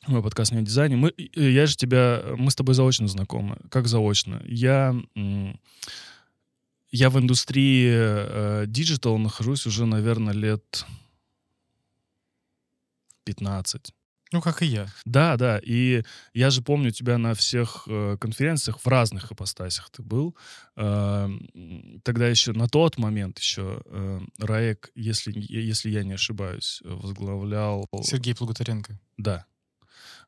мой 0.06 0.22
подкаст 0.22 0.52
не 0.52 0.58
о 0.58 0.62
дизайне. 0.62 0.96
Мы, 0.96 1.12
я 1.34 1.66
же 1.66 1.76
тебя, 1.76 2.22
мы 2.36 2.50
с 2.50 2.54
тобой 2.54 2.74
заочно 2.74 3.08
знакомы. 3.08 3.58
Как 3.70 3.88
заочно? 3.88 4.40
Я, 4.46 4.94
я 6.92 7.10
в 7.10 7.18
индустрии 7.18 7.88
э, 7.90 8.64
диджитал 8.68 9.18
нахожусь 9.18 9.66
уже, 9.66 9.84
наверное, 9.84 10.32
лет 10.32 10.86
15. 13.24 13.92
Ну, 14.32 14.40
как 14.40 14.62
и 14.62 14.66
я. 14.66 14.86
Да, 15.04 15.36
да. 15.36 15.60
И 15.62 16.02
я 16.34 16.50
же 16.50 16.62
помню 16.62 16.90
тебя 16.90 17.16
на 17.16 17.34
всех 17.34 17.84
э, 17.86 18.16
конференциях 18.20 18.80
в 18.80 18.86
разных 18.88 19.30
ипостасях 19.30 19.88
ты 19.90 20.02
был. 20.02 20.36
Э, 20.76 21.28
тогда 22.02 22.26
еще 22.26 22.52
на 22.52 22.68
тот 22.68 22.98
момент 22.98 23.38
еще 23.38 23.82
э, 23.86 24.20
Раек, 24.38 24.90
если, 24.94 25.32
если 25.36 25.90
я 25.90 26.02
не 26.02 26.14
ошибаюсь, 26.14 26.82
возглавлял... 26.84 27.88
Сергей 28.02 28.34
Плугутаренко. 28.34 28.98
Да. 29.16 29.46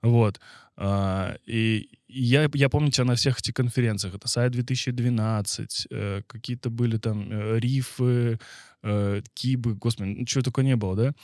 Вот. 0.03 0.41
А, 0.77 1.37
и 1.45 1.89
я, 2.07 2.49
я 2.55 2.69
помню 2.69 2.93
тебя 2.93 3.05
на 3.05 3.17
всех 3.17 3.41
этих 3.41 3.55
конференциях. 3.55 4.15
Это 4.15 4.29
сайт 4.29 4.53
2012, 4.53 5.89
э, 5.91 6.23
какие-то 6.27 6.71
были 6.71 6.99
там 6.99 7.29
э, 7.31 7.59
рифы, 7.59 8.39
э, 8.83 9.23
кибы, 9.35 9.75
господи, 9.75 10.15
ну, 10.19 10.25
чего 10.25 10.43
только 10.43 10.63
не 10.63 10.77
было, 10.77 10.95
да? 10.95 11.15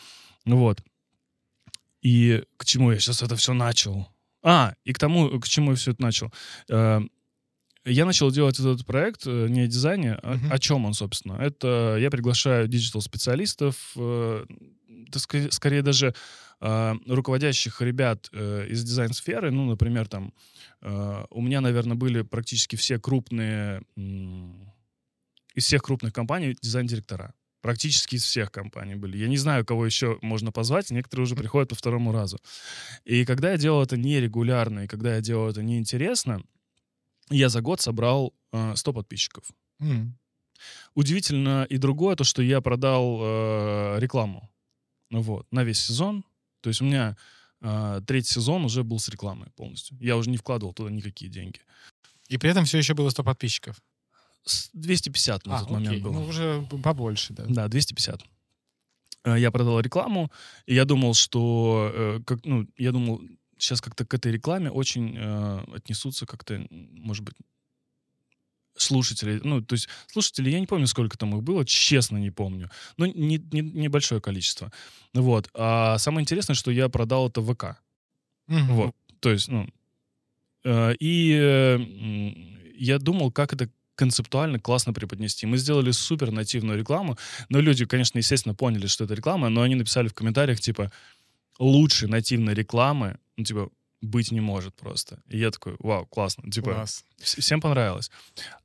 Ну 0.45 0.59
вот. 0.59 0.83
И 2.05 2.45
к 2.59 2.65
чему 2.65 2.93
я 2.93 2.99
сейчас 3.01 3.23
это 3.23 3.35
все 3.35 3.53
начал? 3.55 4.07
А, 4.43 4.75
и 4.85 4.93
к 4.93 4.99
тому, 4.99 5.41
к 5.41 5.49
чему 5.49 5.71
я 5.71 5.77
все 5.77 5.93
это 5.93 6.03
начал. 6.03 6.33
Э, 6.71 7.01
я 7.87 8.05
начал 8.05 8.31
делать 8.31 8.61
этот 8.61 8.85
проект 8.87 9.27
э, 9.27 9.47
не 9.49 9.63
о 9.63 9.67
дизайне, 9.67 10.15
а 10.23 10.35
Мгм. 10.35 10.53
о 10.53 10.59
чем 10.59 10.85
он, 10.85 10.93
собственно. 10.95 11.35
Это 11.35 11.97
я 11.99 12.11
приглашаю 12.11 12.69
диджитал-специалистов, 12.69 13.93
э, 13.97 14.45
ска- 15.13 15.51
скорее 15.51 15.83
даже 15.83 16.15
э, 16.61 16.95
руководящих 17.07 17.81
ребят 17.83 18.29
э, 18.33 18.67
из 18.69 18.85
дизайн-сферы, 18.85 19.51
ну, 19.51 19.67
например, 19.67 20.07
там, 20.07 20.33
э, 20.83 21.25
у 21.31 21.41
меня, 21.43 21.61
наверное, 21.61 21.97
были 21.97 22.23
практически 22.23 22.77
все 22.77 22.99
крупные, 22.99 23.83
м, 23.97 24.71
из 25.55 25.65
всех 25.65 25.83
крупных 25.83 26.13
компаний 26.13 26.57
дизайн-директора. 26.63 27.33
Практически 27.65 28.17
из 28.17 28.25
всех 28.25 28.53
компаний 28.53 28.95
были. 28.95 29.17
Я 29.17 29.27
не 29.27 29.39
знаю, 29.39 29.65
кого 29.65 29.87
еще 29.87 30.19
можно 30.21 30.53
позвать, 30.53 30.91
некоторые 30.91 31.25
уже 31.25 31.35
приходят 31.35 31.71
по 31.71 31.75
второму 31.75 32.13
разу. 32.13 32.39
И 33.07 33.25
когда 33.25 33.53
я 33.53 33.57
делал 33.57 33.83
это 33.83 33.97
нерегулярно, 33.97 34.81
и 34.81 34.87
когда 34.87 35.15
я 35.15 35.23
делал 35.23 35.49
это 35.49 35.63
неинтересно, 35.63 36.43
я 37.31 37.49
за 37.49 37.63
год 37.63 37.81
собрал 37.81 38.35
э, 38.53 38.77
100 38.77 38.93
подписчиков. 38.93 39.51
М. 39.81 40.19
Удивительно 40.95 41.67
и 41.71 41.79
другое, 41.79 42.17
то, 42.17 42.25
что 42.25 42.43
я 42.43 42.61
продал 42.61 43.21
э, 43.23 43.97
рекламу. 43.99 44.51
Вот, 45.11 45.51
на 45.51 45.65
весь 45.65 45.81
сезон. 45.81 46.23
То 46.61 46.69
есть 46.69 46.83
у 46.83 46.85
меня 46.85 47.17
э, 47.63 48.03
третий 48.07 48.35
сезон 48.35 48.67
уже 48.67 48.85
был 48.85 48.99
с 48.99 49.09
рекламой 49.09 49.49
полностью. 49.57 49.97
Я 50.03 50.19
уже 50.19 50.29
не 50.29 50.37
вкладывал 50.37 50.75
туда 50.75 50.91
никакие 50.91 51.31
деньги. 51.31 51.61
И 52.29 52.37
при 52.37 52.51
этом 52.51 52.67
все 52.67 52.77
еще 52.77 52.93
было 52.93 53.09
100 53.09 53.25
подписчиков. 53.25 53.81
С 54.45 54.71
250 54.73 55.47
на 55.47 55.57
а, 55.57 55.61
тот 55.61 55.71
момент 55.71 55.89
окей. 55.89 56.03
было. 56.03 56.13
Ну, 56.13 56.27
уже 56.27 56.67
побольше, 56.83 57.33
да. 57.33 57.45
Да, 57.49 57.69
250. 57.69 58.23
Э, 59.25 59.37
Я 59.39 59.51
продал 59.51 59.81
рекламу, 59.81 60.31
и 60.67 60.75
я 60.75 60.85
думал, 60.85 61.15
что, 61.15 61.91
э, 61.95 62.21
как, 62.27 62.45
ну, 62.45 62.67
я 62.77 62.93
думал, 62.93 63.23
сейчас 63.59 63.81
как-то 63.81 64.05
к 64.05 64.13
этой 64.13 64.33
рекламе 64.33 64.71
очень 64.71 65.17
э, 65.17 65.65
отнесутся 65.75 66.27
как-то, 66.27 66.67
может 66.71 67.25
быть, 67.25 67.35
слушатели. 68.77 69.41
Ну, 69.43 69.63
то 69.63 69.75
есть 69.75 69.89
слушатели, 70.09 70.51
я 70.51 70.61
не 70.61 70.67
помню, 70.67 70.87
сколько 70.87 71.17
там 71.17 71.37
их 71.37 71.43
было, 71.43 71.65
честно 71.65 72.19
не 72.19 72.31
помню. 72.31 72.71
Но 72.97 73.07
не, 73.07 73.39
не- 73.39 73.61
небольшое 73.61 74.21
количество. 74.21 74.73
Вот. 75.15 75.49
А 75.55 75.97
самое 75.99 76.23
интересное, 76.23 76.55
что 76.55 76.71
я 76.71 76.89
продал 76.89 77.29
это 77.29 77.41
в 77.41 77.55
ВК. 77.55 77.81
Вот. 78.47 78.95
То 79.21 79.31
есть, 79.31 79.49
ну... 79.49 79.67
э, 80.65 80.95
и 81.01 81.33
э, 81.33 81.79
я 82.77 82.99
думал, 82.99 83.33
как 83.33 83.53
это 83.53 83.71
концептуально 83.95 84.59
классно 84.59 84.93
преподнести. 84.93 85.47
Мы 85.47 85.57
сделали 85.57 85.91
супер 85.91 86.31
нативную 86.31 86.79
рекламу, 86.79 87.17
но 87.49 87.61
люди, 87.61 87.85
конечно, 87.87 88.19
естественно, 88.19 88.55
поняли, 88.55 88.87
что 88.87 89.05
это 89.05 89.15
реклама, 89.15 89.49
но 89.49 89.63
они 89.63 89.75
написали 89.75 90.09
в 90.09 90.15
комментариях, 90.15 90.61
типа, 90.61 90.91
лучшей 91.59 92.09
нативной 92.09 92.55
рекламы, 92.55 93.19
ну, 93.37 93.45
типа, 93.45 93.71
быть 94.05 94.31
не 94.33 94.41
может 94.41 94.75
просто. 94.75 95.23
И 95.29 95.39
я 95.39 95.51
такой, 95.51 95.77
вау, 95.79 96.07
классно. 96.07 96.51
Типа, 96.51 96.75
Класс. 96.75 97.05
вс- 97.21 97.41
всем 97.41 97.61
понравилось. 97.61 98.11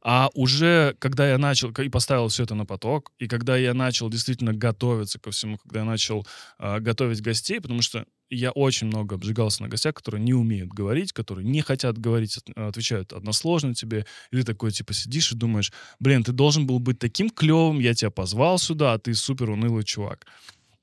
А 0.02 0.30
уже, 0.34 0.96
когда 1.00 1.30
я 1.30 1.38
начал, 1.38 1.72
и 1.72 1.89
поставил 1.89 2.28
все 2.28 2.44
это 2.44 2.56
на 2.56 2.65
поток, 2.65 3.12
и 3.20 3.28
когда 3.28 3.56
я 3.56 3.74
начал 3.74 4.10
действительно 4.10 4.54
готовиться 4.54 5.18
ко 5.20 5.32
всему, 5.32 5.58
когда 5.58 5.80
я 5.80 5.86
начал 5.86 6.28
а, 6.58 6.80
готовить 6.80 7.22
гостей, 7.22 7.62
потому 7.62 7.82
что 7.82 8.06
я 8.30 8.52
очень 8.52 8.88
много 8.88 9.15
обжигался 9.15 9.63
на 9.63 9.70
гостях, 9.70 9.96
которые 9.96 10.22
не 10.24 10.34
умеют 10.34 10.70
говорить, 10.72 11.13
которые 11.13 11.48
не 11.48 11.62
хотят 11.62 11.98
говорить, 11.98 12.38
от- 12.38 12.50
отвечают 12.58 13.13
односложно 13.13 13.74
тебе, 13.74 14.06
и 14.32 14.38
ты 14.38 14.44
такой, 14.44 14.72
типа, 14.72 14.94
сидишь 14.94 15.32
и 15.32 15.36
думаешь, 15.36 15.72
блин, 16.00 16.24
ты 16.24 16.32
должен 16.32 16.68
был 16.68 16.80
быть 16.80 17.00
таким 17.00 17.30
клевым, 17.30 17.80
я 17.80 17.94
тебя 17.94 18.12
позвал 18.12 18.58
сюда, 18.60 18.94
а 18.94 19.00
ты 19.00 19.13
супер 19.13 19.50
унылый 19.50 19.84
чувак. 19.84 20.26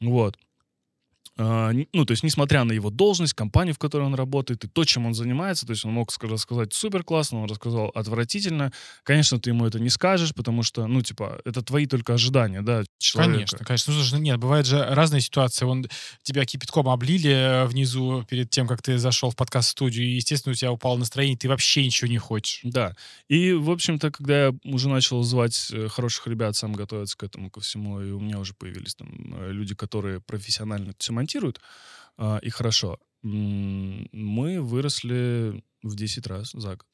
Вот. 0.01 0.37
А, 1.39 1.73
ну, 1.93 2.05
то 2.05 2.13
есть, 2.13 2.23
несмотря 2.23 2.65
на 2.65 2.73
его 2.73 2.91
должность, 2.91 3.35
компанию, 3.35 3.75
в 3.75 3.79
которой 3.79 4.05
он 4.05 4.15
работает, 4.15 4.65
и 4.65 4.69
то, 4.69 4.85
чем 4.85 5.07
он 5.07 5.15
занимается, 5.15 5.67
то 5.67 5.73
есть 5.73 5.85
он 5.85 5.93
мог 5.93 6.11
ска- 6.11 6.29
рассказать 6.29 6.73
супер 6.73 7.05
классно, 7.05 7.43
он 7.43 7.49
рассказал 7.49 7.91
отвратительно. 7.95 8.73
Конечно, 9.03 9.39
ты 9.39 9.51
ему 9.51 9.67
это 9.67 9.79
не 9.79 9.91
скажешь, 9.91 10.35
потому 10.35 10.63
что, 10.63 10.87
ну, 10.87 11.03
типа, 11.03 11.41
это 11.45 11.63
твои 11.63 11.87
только 11.87 12.15
ожидания, 12.15 12.63
да, 12.63 12.85
человека. 12.99 13.35
Конечно, 13.35 13.59
конечно. 13.59 13.93
Ну, 13.93 14.01
слушай, 14.01 14.15
ну, 14.15 14.21
нет, 14.21 14.39
бывают 14.39 14.67
же 14.67 14.83
разные 14.83 15.21
ситуации. 15.21 15.67
Вон 15.67 15.87
тебя 16.23 16.45
кипятком 16.47 16.89
облили 16.89 17.31
э, 17.31 17.65
внизу 17.67 18.25
перед 18.29 18.49
тем, 18.49 18.67
как 18.67 18.81
ты 18.81 18.97
зашел 18.97 19.31
в 19.31 19.37
подкаст-студию, 19.37 20.07
и, 20.07 20.13
естественно, 20.13 20.53
у 20.53 20.55
тебя 20.55 20.73
упало 20.73 20.97
настроение, 20.97 21.37
ты 21.37 21.49
вообще 21.49 21.85
ничего 21.85 22.09
не 22.09 22.19
хочешь. 22.19 22.61
Да. 22.63 22.95
И, 23.29 23.53
в 23.53 23.71
общем-то, 23.71 24.11
когда 24.11 24.47
я 24.47 24.55
уже 24.65 24.89
начал 24.89 25.23
звать 25.23 25.69
э, 25.71 25.89
хороших 25.89 26.27
ребят, 26.29 26.57
сам 26.57 26.73
готовиться 26.73 27.17
к 27.17 27.23
этому, 27.25 27.51
ко 27.51 27.61
всему, 27.61 28.01
и 28.01 28.11
у 28.11 28.21
меня 28.21 28.39
уже 28.39 28.55
появились 28.55 28.95
там 28.95 29.09
э, 29.39 29.53
люди, 29.53 29.75
которые 29.75 30.21
профессионально 30.21 30.91
это 30.91 31.05
все 31.27 31.39
монтируют, 31.39 31.61
а, 32.17 32.39
и 32.39 32.51
хорошо, 32.51 32.99
мы 33.23 34.61
выросли 34.61 35.63
в 35.83 35.95
10 35.97 36.27
раз 36.27 36.53
за 36.53 36.77
год. 36.77 36.87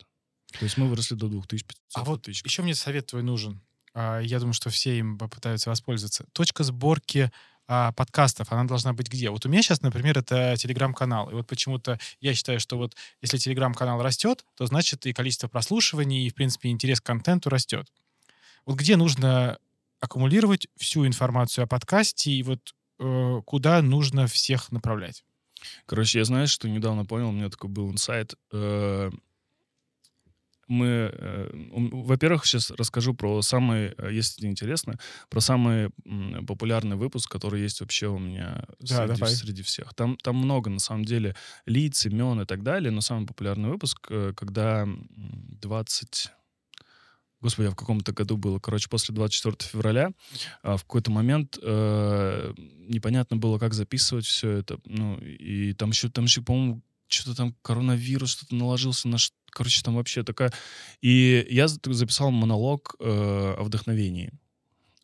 То 0.58 0.64
есть 0.64 0.76
мы 0.76 0.88
выросли 0.88 1.14
до 1.14 1.28
2500 1.28 1.78
А 1.94 2.04
вот 2.04 2.16
подписчиков. 2.22 2.50
еще 2.50 2.62
мне 2.62 2.74
совет 2.74 3.06
твой 3.06 3.22
нужен. 3.22 3.60
А, 3.94 4.20
Я 4.20 4.38
думаю, 4.38 4.54
что 4.54 4.70
все 4.70 4.98
им 4.98 5.18
попытаются 5.18 5.70
воспользоваться. 5.70 6.24
Точка 6.32 6.64
сборки 6.64 7.30
а, 7.66 7.92
подкастов, 7.92 8.52
она 8.52 8.64
должна 8.64 8.92
быть 8.92 9.08
где? 9.08 9.30
Вот 9.30 9.46
у 9.46 9.48
меня 9.48 9.62
сейчас, 9.62 9.82
например, 9.82 10.18
это 10.18 10.54
телеграм-канал. 10.58 11.30
И 11.30 11.34
вот 11.34 11.46
почему-то 11.46 11.98
я 12.20 12.34
считаю, 12.34 12.60
что 12.60 12.76
вот 12.76 12.96
если 13.22 13.38
телеграм-канал 13.38 14.02
растет, 14.02 14.44
то 14.56 14.66
значит 14.66 15.06
и 15.06 15.12
количество 15.12 15.48
прослушиваний, 15.48 16.26
и, 16.26 16.30
в 16.30 16.34
принципе, 16.34 16.68
интерес 16.70 17.00
к 17.00 17.04
контенту 17.04 17.48
растет. 17.48 17.90
Вот 18.66 18.76
где 18.78 18.96
нужно 18.96 19.58
аккумулировать 20.00 20.66
всю 20.76 21.06
информацию 21.06 21.64
о 21.64 21.66
подкасте 21.66 22.30
и 22.32 22.42
вот 22.42 22.74
куда 23.46 23.82
нужно 23.82 24.26
всех 24.26 24.72
направлять? 24.72 25.24
Короче, 25.86 26.18
я 26.18 26.24
знаешь, 26.24 26.50
что 26.50 26.68
недавно 26.68 27.04
понял, 27.04 27.28
у 27.28 27.32
меня 27.32 27.48
такой 27.48 27.70
был 27.70 27.90
инсайт. 27.90 28.34
Э, 28.52 29.10
Мы, 30.68 30.86
э, 31.12 31.50
во-первых, 31.52 32.46
сейчас 32.46 32.70
расскажу 32.70 33.14
про 33.14 33.42
самый, 33.42 33.94
э, 33.98 34.10
если 34.12 34.46
интересно, 34.46 34.94
про 35.28 35.40
самый 35.40 35.90
популярный 36.46 36.96
выпуск, 36.96 37.30
который 37.30 37.60
есть 37.60 37.80
вообще 37.80 38.06
у 38.06 38.18
меня 38.18 38.64
Да, 38.80 39.06
среди, 39.06 39.20
давай. 39.20 39.34
среди 39.34 39.62
всех. 39.62 39.92
Там, 39.94 40.16
там 40.22 40.36
много, 40.36 40.70
на 40.70 40.78
самом 40.78 41.04
деле, 41.04 41.34
лиц, 41.66 42.06
имен 42.06 42.40
и 42.40 42.44
так 42.46 42.62
далее, 42.62 42.90
но 42.90 43.00
самый 43.02 43.26
популярный 43.26 43.68
выпуск, 43.70 44.06
э, 44.10 44.32
когда 44.34 44.82
м, 44.82 45.08
20... 45.60 46.30
Господи, 47.42 47.66
а 47.66 47.70
в 47.72 47.76
каком-то 47.76 48.12
году 48.12 48.36
было, 48.36 48.58
короче, 48.60 48.88
после 48.88 49.14
24 49.14 49.56
февраля, 49.60 50.12
а, 50.62 50.76
в 50.76 50.84
какой-то 50.84 51.10
момент 51.10 51.58
э, 51.60 52.54
непонятно 52.88 53.36
было, 53.36 53.58
как 53.58 53.74
записывать 53.74 54.24
все 54.26 54.50
это. 54.50 54.78
Ну, 54.84 55.18
и 55.18 55.72
там 55.74 55.90
еще, 55.90 56.08
там 56.08 56.24
еще, 56.24 56.40
по-моему, 56.40 56.82
что-то 57.08 57.36
там 57.36 57.54
коронавирус, 57.62 58.30
что-то 58.30 58.54
наложился 58.54 59.08
на... 59.08 59.18
ш- 59.18 59.32
Короче, 59.50 59.82
там 59.82 59.96
вообще 59.96 60.22
такая... 60.22 60.52
И 61.02 61.46
я 61.50 61.68
за- 61.68 61.80
записал 61.84 62.30
монолог 62.30 62.94
э, 63.00 63.04
о 63.58 63.62
вдохновении. 63.64 64.32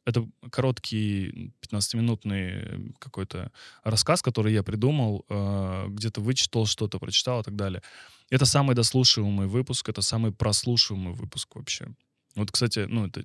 Это 0.07 0.27
короткий 0.51 1.53
15-минутный 1.61 2.95
какой-то 2.99 3.53
рассказ, 3.85 4.23
который 4.23 4.55
я 4.55 4.63
придумал, 4.63 5.27
э, 5.29 5.87
где-то 5.89 6.21
вычитал 6.21 6.67
что-то, 6.67 6.99
прочитал 6.99 7.41
и 7.41 7.45
так 7.45 7.57
далее. 7.57 7.83
Это 8.31 8.47
самый 8.47 8.75
дослушиваемый 8.75 9.49
выпуск, 9.49 9.89
это 9.89 10.03
самый 10.03 10.33
прослушиваемый 10.33 11.13
выпуск 11.15 11.57
вообще. 11.57 11.89
Вот, 12.39 12.53
кстати, 12.53 12.87
ну, 12.89 13.07
это 13.07 13.25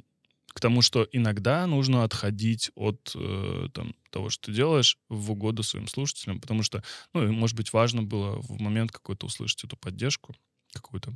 к 0.54 0.60
тому, 0.60 0.82
что 0.82 1.08
иногда 1.12 1.65
нужно 1.67 2.04
отходить 2.04 2.71
от 2.76 3.13
э, 3.15 3.67
там, 3.73 3.95
того, 4.12 4.30
что 4.30 4.45
ты 4.47 4.54
делаешь, 4.56 4.97
в 5.10 5.32
угоду 5.32 5.63
своим 5.63 5.88
слушателям, 5.88 6.39
потому 6.39 6.63
что, 6.63 6.84
ну, 7.13 7.32
может 7.32 7.56
быть, 7.56 7.73
важно 7.73 8.04
было 8.04 8.39
в 8.41 8.60
момент 8.60 8.91
какой-то 8.91 9.26
услышать 9.26 9.63
эту 9.63 9.78
поддержку 9.78 10.36
какую-то. 10.73 11.13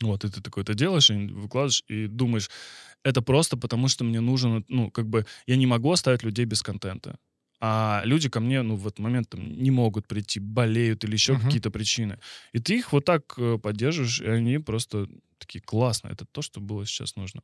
Вот, 0.00 0.24
и 0.24 0.28
ты 0.28 0.40
такой 0.40 0.62
это 0.62 0.74
делаешь, 0.74 1.10
и 1.10 1.14
выкладываешь, 1.14 1.84
и 1.88 2.06
думаешь, 2.06 2.50
это 3.04 3.22
просто 3.22 3.56
потому, 3.56 3.88
что 3.88 4.04
мне 4.04 4.20
нужен, 4.20 4.64
ну, 4.68 4.90
как 4.90 5.08
бы, 5.08 5.26
я 5.46 5.56
не 5.56 5.66
могу 5.66 5.92
оставить 5.92 6.22
людей 6.24 6.44
без 6.46 6.62
контента. 6.62 7.18
А 7.60 8.02
люди 8.04 8.28
ко 8.28 8.40
мне, 8.40 8.62
ну, 8.62 8.76
в 8.76 8.86
этот 8.86 8.98
момент 8.98 9.30
там 9.30 9.62
не 9.62 9.70
могут 9.70 10.06
прийти, 10.06 10.40
болеют 10.40 11.04
или 11.04 11.12
еще 11.12 11.32
Мгм. 11.34 11.42
какие-то 11.44 11.70
причины. 11.70 12.18
И 12.52 12.58
ты 12.58 12.78
их 12.78 12.92
вот 12.92 13.04
так 13.04 13.34
э, 13.38 13.58
поддерживаешь, 13.58 14.20
и 14.20 14.26
они 14.26 14.58
просто 14.58 15.08
такие, 15.46 15.60
классно, 15.60 16.08
это 16.08 16.24
то, 16.24 16.42
что 16.42 16.60
было 16.60 16.84
сейчас 16.86 17.16
нужно. 17.16 17.40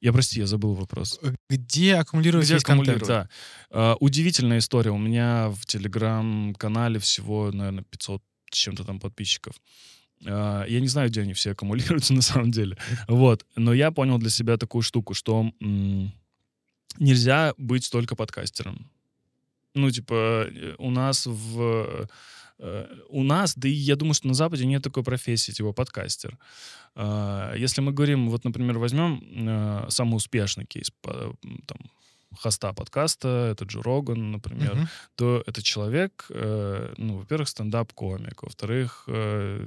Я, 0.00 0.12
прости, 0.12 0.40
я 0.40 0.46
забыл 0.46 0.74
вопрос. 0.74 1.18
Э, 1.22 1.34
Где 1.48 1.96
аккумулировать 1.96 2.46
Где 2.46 2.58
контент? 2.58 2.70
аккумулировать, 3.02 3.08
да. 3.08 3.28
А, 3.70 3.96
удивительная 4.00 4.58
история. 4.58 4.90
У 4.90 4.98
меня 4.98 5.48
в 5.50 5.66
телеграм-канале 5.66 6.98
всего, 6.98 7.50
наверное, 7.52 7.84
500 7.84 8.22
с 8.50 8.56
чем-то 8.56 8.84
там 8.84 9.00
подписчиков. 9.00 9.54
А, 10.26 10.64
я 10.64 10.80
не 10.80 10.88
знаю, 10.88 11.08
где 11.08 11.22
они 11.22 11.32
все 11.32 11.52
аккумулируются 11.52 12.14
на 12.14 12.22
самом 12.22 12.50
деле. 12.50 12.76
Вот. 13.08 13.46
Но 13.56 13.72
я 13.74 13.90
понял 13.90 14.18
для 14.18 14.30
себя 14.30 14.56
такую 14.56 14.82
штуку, 14.82 15.14
что 15.14 15.50
м, 15.60 16.12
нельзя 16.98 17.54
быть 17.58 17.90
только 17.90 18.16
подкастером. 18.16 18.90
Ну, 19.74 19.90
типа, 19.90 20.46
э, 20.48 20.74
у 20.78 20.90
нас 20.90 21.26
в... 21.26 22.08
э, 22.58 22.86
У 23.08 23.22
нас, 23.22 23.54
да 23.56 23.68
и 23.68 23.72
я 23.72 23.96
думаю, 23.96 24.14
что 24.14 24.28
на 24.28 24.34
Западе 24.34 24.66
нет 24.66 24.82
такой 24.82 25.02
профессии, 25.02 25.52
типа 25.52 25.72
подкастер. 25.72 26.38
А, 26.94 27.54
Если 27.56 27.80
мы 27.80 27.92
говорим, 27.92 28.30
вот, 28.30 28.44
например, 28.44 28.78
возьмем 28.78 29.22
э, 29.48 29.86
самый 29.90 30.16
успешный 30.16 30.64
кейс 30.66 30.90
там, 31.02 31.78
хоста 32.38 32.72
подкаста, 32.72 33.28
это 33.52 33.64
Джо 33.64 33.82
Роган, 33.82 34.32
например, 34.32 34.74
Мгм. 34.74 34.88
то 35.14 35.42
это 35.46 35.62
человек, 35.62 36.26
э, 36.30 36.94
ну, 36.98 37.18
во-первых, 37.18 37.48
стендап-комик, 37.48 38.42
во-вторых, 38.42 39.04
э, 39.08 39.66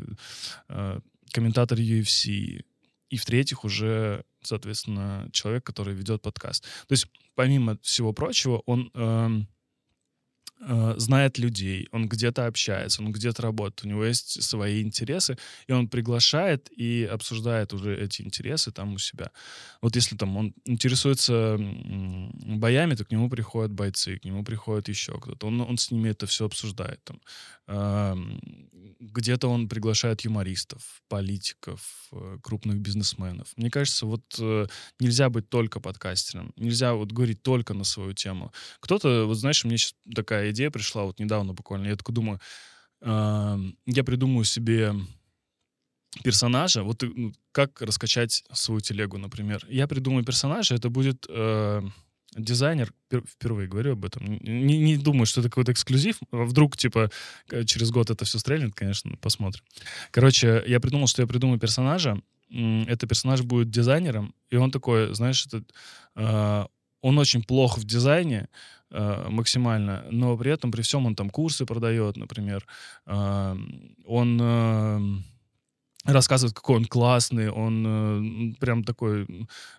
э, 0.69 0.99
комментатор 1.31 1.77
UFC, 1.79 2.61
и 3.09 3.17
в-третьих, 3.17 3.63
уже, 3.63 4.23
соответственно, 4.41 5.29
человек, 5.31 5.63
который 5.63 5.93
ведет 5.93 6.21
подкаст. 6.21 6.63
То 6.87 6.93
есть, 6.93 7.07
помимо 7.35 7.77
всего 7.81 8.11
прочего, 8.13 8.61
он 8.65 8.91
эм, 8.93 9.47
э, 10.59 10.93
знает 10.97 11.37
людей, 11.37 11.87
он 11.91 12.07
где-то 12.07 12.47
общается, 12.47 13.01
он 13.01 13.11
где-то 13.11 13.41
работает, 13.41 13.85
у 13.85 13.89
него 13.89 14.05
есть 14.05 14.43
свои 14.43 14.81
интересы, 14.81 15.37
и 15.67 15.73
он 15.73 15.87
приглашает 15.87 16.69
и 16.75 17.03
обсуждает 17.05 17.73
уже 17.73 17.95
эти 17.95 18.21
интересы 18.21 18.71
там 18.71 18.93
у 18.93 18.97
себя. 18.97 19.31
Вот 19.81 19.95
если 19.95 20.15
там 20.17 20.37
он 20.37 20.53
интересуется 20.65 21.57
боями, 21.59 22.95
то 22.95 23.05
к 23.05 23.11
нему 23.11 23.29
приходят 23.29 23.71
бойцы, 23.71 24.17
к 24.17 24.25
нему 24.25 24.43
приходит 24.43 24.89
еще 24.89 25.19
кто-то. 25.19 25.47
Он, 25.47 25.61
он 25.61 25.77
с 25.77 25.91
ними 25.91 26.09
это 26.09 26.25
все 26.25 26.45
обсуждает. 26.45 27.03
Там. 27.03 27.21
Ам, 27.67 28.39
Где-то 28.99 29.49
он 29.49 29.67
приглашает 29.67 30.21
юмористов, 30.21 30.81
политиков, 31.09 31.81
э, 32.11 32.37
крупных 32.41 32.77
бизнесменов. 32.79 33.47
Мне 33.57 33.69
кажется, 33.69 34.05
вот 34.05 34.23
э, 34.39 34.67
нельзя 34.99 35.29
быть 35.29 35.49
только 35.49 35.79
подкастером, 35.79 36.53
нельзя 36.55 36.93
вот 36.93 37.11
говорить 37.11 37.41
только 37.43 37.73
на 37.73 37.83
свою 37.83 38.13
тему. 38.13 38.51
Кто-то, 38.79 39.25
вот 39.25 39.35
знаешь, 39.37 39.65
мне 39.65 39.77
сейчас 39.77 39.95
такая 40.15 40.46
идея 40.51 40.71
пришла 40.71 41.03
вот 41.03 41.19
недавно 41.19 41.53
буквально, 41.53 41.87
я 41.87 41.95
такой 41.95 42.15
думаю, 42.15 42.39
ам, 43.01 43.75
я 43.85 44.03
придумаю 44.03 44.45
себе 44.45 44.93
персонажа, 46.23 46.83
вот 46.83 47.03
э, 47.03 47.09
ну, 47.15 47.33
как 47.51 47.81
раскачать 47.81 48.43
свою 48.51 48.81
телегу, 48.81 49.17
например. 49.17 49.65
Я 49.69 49.87
придумаю 49.87 50.25
персонажа, 50.25 50.75
это 50.75 50.89
будет 50.89 51.25
э, 51.29 51.81
дизайнер, 52.35 52.93
пер- 53.09 53.27
впервые 53.27 53.67
говорю 53.67 53.93
об 53.93 54.05
этом, 54.05 54.25
не, 54.25 54.79
не 54.79 54.97
думаю, 54.97 55.25
что 55.25 55.41
это 55.41 55.49
какой-то 55.49 55.71
эксклюзив, 55.71 56.17
вдруг, 56.31 56.77
типа, 56.77 57.11
через 57.65 57.91
год 57.91 58.09
это 58.09 58.25
все 58.25 58.39
стрельнет, 58.39 58.73
конечно, 58.73 59.15
посмотрим. 59.21 59.63
Короче, 60.11 60.63
я 60.67 60.79
придумал, 60.79 61.07
что 61.07 61.21
я 61.21 61.27
придумаю 61.27 61.59
персонажа, 61.59 62.21
М, 62.49 62.83
этот 62.87 63.09
персонаж 63.09 63.41
будет 63.41 63.69
дизайнером, 63.69 64.33
и 64.49 64.55
он 64.55 64.71
такой, 64.71 65.13
знаешь, 65.13 65.45
этот, 65.45 65.73
э, 66.15 66.65
он 67.01 67.19
очень 67.19 67.43
плох 67.43 67.77
в 67.77 67.83
дизайне, 67.85 68.37
э, 68.37 68.47
максимально, 68.89 70.05
но 70.11 70.37
при 70.37 70.51
этом, 70.51 70.71
при 70.71 70.81
всем 70.81 71.05
он 71.05 71.15
там 71.15 71.29
курсы 71.29 71.65
продает, 71.65 72.17
например, 72.17 72.65
Э, 73.07 73.55
он... 74.05 75.23
э, 76.07 76.11
рассказывает, 76.13 76.55
какой 76.55 76.77
он 76.77 76.85
классный, 76.85 77.49
он 77.49 78.53
э, 78.53 78.59
прям 78.59 78.83
такой 78.83 79.27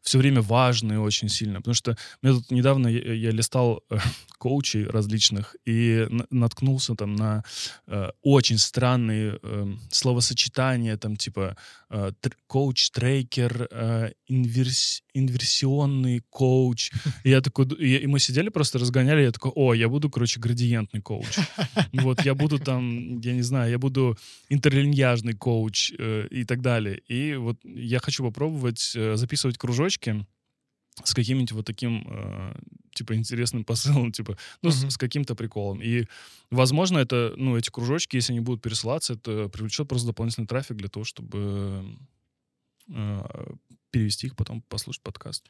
все 0.03 0.19
время 0.19 0.43
важный 0.43 0.99
очень 0.99 1.29
сильно. 1.29 1.59
Потому 1.59 1.75
что 1.75 1.97
мне 2.23 2.33
тут 2.33 2.51
недавно 2.51 2.89
я, 2.89 3.13
я 3.15 3.31
листал 3.31 3.83
э, 3.91 3.99
коучей 4.39 4.85
различных 4.85 5.57
и 5.67 6.07
на, 6.11 6.27
наткнулся 6.31 6.95
там 6.95 7.17
на 7.17 7.43
э, 7.87 8.11
очень 8.23 8.59
странные 8.59 9.39
э, 9.43 9.67
словосочетания, 9.91 10.97
там 10.97 11.17
типа 11.17 11.57
э, 11.91 12.13
тр, 12.21 12.37
коуч-трекер, 12.47 13.69
э, 13.71 14.13
инверс, 14.29 15.03
инверсионный 15.15 16.23
коуч. 16.31 16.91
И 17.25 17.31
я 17.31 17.41
такой, 17.41 17.67
и, 17.79 17.97
и 17.97 18.07
мы 18.07 18.21
сидели 18.21 18.51
просто 18.51 18.79
разгоняли, 18.79 19.23
я 19.23 19.33
такой, 19.33 19.53
о, 19.55 19.75
я 19.75 19.89
буду, 19.89 20.11
короче, 20.11 20.41
градиентный 20.41 21.01
коуч. 21.01 21.39
Вот, 21.93 22.25
я 22.25 22.35
буду 22.35 22.59
там, 22.59 23.19
я 23.21 23.33
не 23.33 23.43
знаю, 23.43 23.71
я 23.71 23.79
буду 23.79 24.17
интерлиньяжный 24.51 25.35
коуч, 25.35 25.93
э, 25.99 26.18
и 26.27 26.45
так 26.45 26.61
далее. 26.61 26.99
И 27.09 27.35
вот 27.35 27.59
я 27.65 28.01
хочу 28.01 28.25
попробовать 28.25 28.93
э, 28.95 29.17
записывать 29.17 29.59
кружочки 29.59 30.27
с 31.05 31.15
каким-нибудь 31.15 31.53
вот 31.53 31.67
таким, 31.67 32.07
э, 32.09 32.55
типа, 32.93 33.15
интересным 33.15 33.65
посылом, 33.67 34.13
типа, 34.13 34.37
ну, 34.63 34.71
uh-huh. 34.71 34.91
с, 34.91 34.95
с 34.95 34.97
каким-то 34.97 35.35
приколом. 35.35 35.81
И, 35.81 36.07
возможно, 36.51 36.99
это, 36.99 37.35
ну, 37.37 37.57
эти 37.57 37.71
кружочки, 37.71 38.17
если 38.17 38.33
они 38.33 38.41
будут 38.41 38.63
пересылаться, 38.63 39.15
это 39.15 39.49
привлечет 39.49 39.89
просто 39.89 40.09
дополнительный 40.09 40.47
трафик 40.47 40.77
для 40.77 40.89
того, 40.89 41.05
чтобы 41.05 41.97
э, 42.89 43.55
перевести 43.91 44.27
их, 44.27 44.37
потом 44.37 44.63
послушать 44.63 45.03
подкаст. 45.03 45.45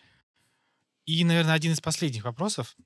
И, 1.07 1.25
наверное, 1.25 1.55
один 1.55 1.73
из 1.73 1.81
последних 1.81 2.25
вопросов. 2.25 2.77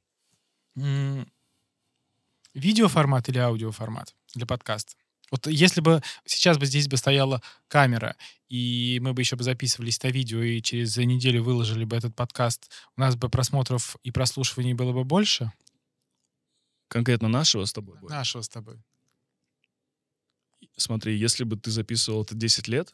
Видеоформат 2.54 3.28
или 3.28 3.38
аудиоформат 3.38 4.14
для 4.34 4.46
подкаста? 4.46 4.94
Вот 5.32 5.46
если 5.46 5.80
бы 5.80 6.02
сейчас 6.26 6.58
бы 6.58 6.66
здесь 6.66 6.88
бы 6.88 6.98
стояла 6.98 7.42
камера, 7.66 8.16
и 8.50 8.98
мы 9.00 9.14
бы 9.14 9.22
еще 9.22 9.34
бы 9.34 9.42
записывались 9.42 10.00
на 10.02 10.08
видео, 10.08 10.42
и 10.42 10.60
через 10.60 10.94
неделю 10.98 11.42
выложили 11.42 11.84
бы 11.84 11.96
этот 11.96 12.14
подкаст, 12.14 12.70
у 12.96 13.00
нас 13.00 13.16
бы 13.16 13.30
просмотров 13.30 13.96
и 14.02 14.10
прослушиваний 14.10 14.74
было 14.74 14.92
бы 14.92 15.04
больше? 15.04 15.50
Конкретно 16.88 17.28
нашего 17.28 17.64
с 17.64 17.72
тобой? 17.72 17.96
Нашего 18.02 18.42
с 18.42 18.48
тобой. 18.50 18.76
Смотри, 20.76 21.16
если 21.16 21.44
бы 21.44 21.56
ты 21.56 21.70
записывал 21.70 22.24
это 22.24 22.34
10 22.34 22.68
лет, 22.68 22.92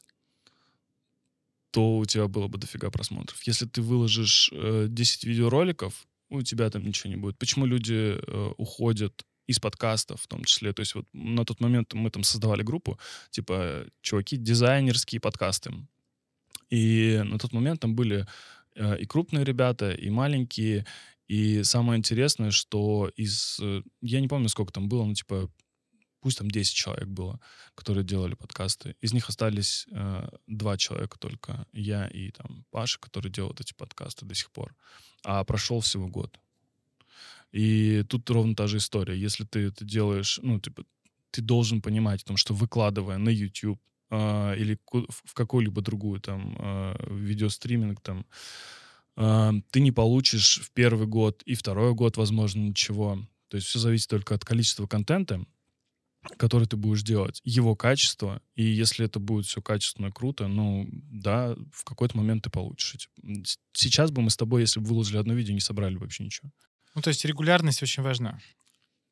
то 1.73 1.99
у 1.99 2.05
тебя 2.05 2.29
было 2.29 2.47
бы 2.47 2.57
дофига 2.59 2.93
просмотров. 2.93 3.43
Если 3.43 3.67
ты 3.67 3.83
выложишь 3.83 4.51
э, 4.53 4.87
10 4.89 5.25
видеороликов, 5.25 6.07
у 6.31 6.43
тебя 6.43 6.71
там 6.71 6.85
ничего 6.85 7.11
не 7.11 7.17
будет. 7.17 7.37
Почему 7.37 7.67
люди 7.67 8.17
э, 8.17 8.53
уходят 8.57 9.25
из 9.49 9.59
подкастов 9.59 10.21
в 10.21 10.27
том 10.27 10.45
числе. 10.45 10.73
То 10.73 10.81
есть 10.81 10.95
вот 10.95 11.07
на 11.13 11.45
тот 11.45 11.61
момент 11.61 11.95
мы 11.95 12.11
там 12.11 12.23
создавали 12.23 12.63
группу, 12.63 12.99
типа, 13.31 13.87
чуваки, 14.03 14.37
дизайнерские 14.37 15.21
подкасты. 15.21 15.73
И 16.71 17.21
на 17.25 17.39
тот 17.39 17.53
момент 17.53 17.81
там 17.81 17.97
были 17.97 18.27
э, 18.77 18.99
и 19.01 19.07
крупные 19.07 19.45
ребята, 19.45 19.91
и 19.91 20.11
маленькие. 20.11 20.87
И 21.27 21.65
самое 21.65 21.99
интересное, 21.99 22.51
что 22.51 23.11
из... 23.17 23.59
Э, 23.61 23.83
я 24.03 24.21
не 24.21 24.29
помню, 24.29 24.49
сколько 24.49 24.73
там 24.73 24.89
было, 24.89 25.05
ну, 25.05 25.15
типа, 25.15 25.51
пусть 26.21 26.39
там 26.39 26.51
10 26.51 26.75
человек 26.75 27.09
было, 27.09 27.41
которые 27.75 28.05
делали 28.05 28.35
подкасты. 28.35 28.97
Из 29.01 29.15
них 29.15 29.31
остались 29.31 29.87
э, 29.91 30.29
два 30.47 30.77
человека 30.77 31.19
только. 31.19 31.67
Я 31.73 32.07
и 32.09 32.31
там 32.33 32.67
Паша, 32.71 32.99
который 33.01 33.31
делает 33.31 33.61
эти 33.63 33.73
подкасты 33.73 34.27
до 34.27 34.35
сих 34.35 34.51
пор. 34.51 34.75
А 35.25 35.43
прошел 35.45 35.81
всего 35.81 36.07
год. 36.09 36.39
И 37.53 38.05
тут 38.09 38.29
ровно 38.31 38.55
та 38.55 38.67
же 38.67 38.77
история. 38.77 39.19
Если 39.19 39.45
ты 39.45 39.61
это 39.61 39.85
делаешь, 39.85 40.39
ну, 40.43 40.61
типа, 40.61 40.85
ты 41.31 41.43
должен 41.43 41.81
понимать, 41.81 42.25
том, 42.25 42.37
что 42.37 42.55
выкладывая 42.55 43.19
на 43.19 43.31
YouTube 43.31 43.81
э, 44.11 44.57
или 44.59 44.79
в 44.91 45.35
какую-либо 45.35 45.81
другую 45.83 46.21
там 46.21 46.57
э, 46.59 46.97
видеостриминг 47.11 48.01
там, 48.01 48.27
э, 49.17 49.53
ты 49.71 49.81
не 49.81 49.93
получишь 49.93 50.61
в 50.61 50.73
первый 50.73 51.07
год 51.07 51.43
и 51.45 51.55
второй 51.55 51.95
год, 51.95 52.17
возможно, 52.17 52.61
ничего. 52.61 53.19
То 53.49 53.57
есть 53.57 53.67
все 53.67 53.79
зависит 53.79 54.09
только 54.09 54.35
от 54.35 54.45
количества 54.45 54.87
контента, 54.87 55.45
который 56.37 56.67
ты 56.67 56.77
будешь 56.77 57.03
делать, 57.03 57.41
его 57.45 57.75
качество, 57.75 58.43
и 58.55 58.63
если 58.63 59.07
это 59.07 59.21
будет 59.21 59.47
все 59.47 59.63
качественно 59.63 60.09
и 60.09 60.13
круто, 60.13 60.49
ну, 60.49 60.87
да, 60.91 61.57
в 61.73 61.85
какой-то 61.85 62.17
момент 62.17 62.45
ты 62.45 62.51
получишь. 62.51 63.09
Сейчас 63.73 64.11
бы 64.11 64.21
мы 64.21 64.31
с 64.31 64.37
тобой, 64.37 64.63
если 64.63 64.81
бы 64.81 64.87
выложили 64.87 65.17
одно 65.17 65.35
видео, 65.35 65.55
не 65.55 65.61
собрали 65.61 65.97
вообще 65.97 66.25
ничего. 66.25 66.51
Ну, 66.95 67.03
то 67.03 67.09
есть 67.09 67.25
регулярность 67.25 67.83
очень 67.83 68.03
важна. 68.03 68.41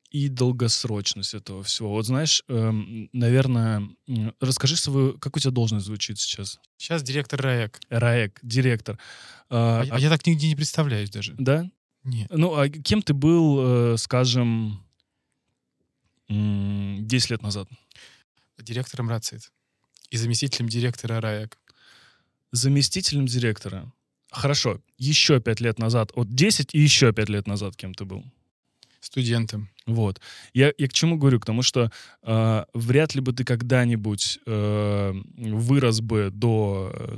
И 0.09 0.29
долгосрочность 0.29 1.33
этого 1.33 1.63
всего. 1.63 1.89
Вот 1.89 2.05
знаешь, 2.05 2.43
эм, 2.47 3.09
наверное, 3.11 3.87
расскажи 4.39 4.77
свою, 4.77 5.19
как 5.19 5.35
у 5.35 5.39
тебя 5.39 5.51
должность 5.51 5.85
звучит 5.85 6.17
сейчас? 6.17 6.59
Сейчас 6.77 7.03
директор 7.03 7.41
РАЭК. 7.41 7.79
РАЭК, 7.89 8.39
директор. 8.41 8.97
А, 9.49 9.81
а, 9.81 9.95
а 9.95 9.99
я 9.99 10.09
так 10.09 10.25
нигде 10.25 10.47
не 10.47 10.55
представляюсь 10.55 11.09
даже. 11.09 11.35
Да? 11.37 11.69
Нет. 12.03 12.29
Ну, 12.31 12.57
а 12.57 12.69
кем 12.69 13.01
ты 13.01 13.13
был, 13.13 13.93
э, 13.93 13.97
скажем, 13.97 14.81
10 16.29 17.29
лет 17.29 17.41
назад? 17.41 17.67
Директором 18.57 19.09
РАЦИТ 19.09 19.51
и 20.09 20.17
заместителем 20.17 20.69
директора 20.69 21.21
РАЭК. 21.21 21.57
Заместителем 22.51 23.25
директора. 23.25 23.91
Хорошо, 24.31 24.81
еще 24.97 25.39
пять 25.39 25.61
лет 25.61 25.79
назад, 25.79 26.11
вот 26.15 26.33
10 26.33 26.73
и 26.73 26.79
еще 26.79 27.13
пять 27.13 27.29
лет 27.29 27.47
назад 27.47 27.75
кем 27.75 27.93
ты 27.93 28.05
был? 28.05 28.23
Студентом. 28.99 29.69
Вот. 29.85 30.19
Я, 30.53 30.73
я 30.77 30.87
к 30.87 30.93
чему 30.93 31.17
говорю? 31.17 31.39
К 31.39 31.45
тому, 31.45 31.61
что 31.61 31.91
э, 32.23 32.65
вряд 32.73 33.15
ли 33.15 33.21
бы 33.21 33.31
ты 33.31 33.45
когда-нибудь 33.45 34.39
э, 34.45 35.13
вырос 35.37 36.01
бы 36.01 36.29
до 36.31 36.91
э, 36.93 37.17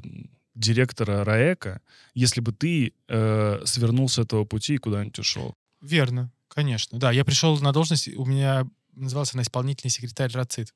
директора 0.55 1.23
РАЭКа, 1.23 1.81
если 2.13 2.41
бы 2.41 2.51
ты 2.51 2.93
э, 3.07 3.61
свернул 3.65 4.07
с 4.07 4.19
этого 4.19 4.45
пути 4.45 4.75
и 4.75 4.77
куда-нибудь 4.77 5.17
ушел. 5.19 5.55
Верно, 5.81 6.31
конечно. 6.47 6.99
Да, 6.99 7.11
я 7.11 7.25
пришел 7.25 7.57
на 7.59 7.71
должность, 7.71 8.09
у 8.09 8.25
меня 8.25 8.67
назывался 8.93 9.37
на 9.37 9.41
исполнительный 9.41 9.91
секретарь 9.91 10.31
РАЦИТ. 10.31 10.73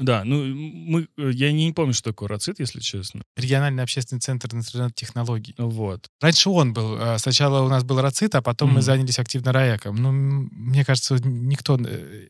Да, 0.00 0.24
ну 0.24 0.42
мы, 0.44 1.08
э, 1.18 1.30
я 1.32 1.52
не 1.52 1.72
помню, 1.72 1.92
что 1.92 2.10
такое 2.10 2.28
РАЦИТ, 2.28 2.60
если 2.60 2.80
честно. 2.80 3.22
Региональный 3.36 3.82
общественный 3.82 4.20
центр 4.20 4.48
интернет-технологий. 4.54 5.54
Вот. 5.58 6.08
Раньше 6.20 6.48
он 6.48 6.72
был. 6.72 6.96
А, 6.98 7.18
сначала 7.18 7.62
у 7.62 7.68
нас 7.68 7.84
был 7.84 8.00
РАЦИТ, 8.00 8.34
а 8.34 8.42
потом 8.42 8.70
mm-hmm. 8.70 8.74
мы 8.74 8.82
занялись 8.82 9.18
активно 9.18 9.52
РАЭКом. 9.52 9.96
Ну, 9.96 10.10
мне 10.10 10.84
кажется, 10.84 11.16
никто 11.22 11.78
э, 11.78 12.28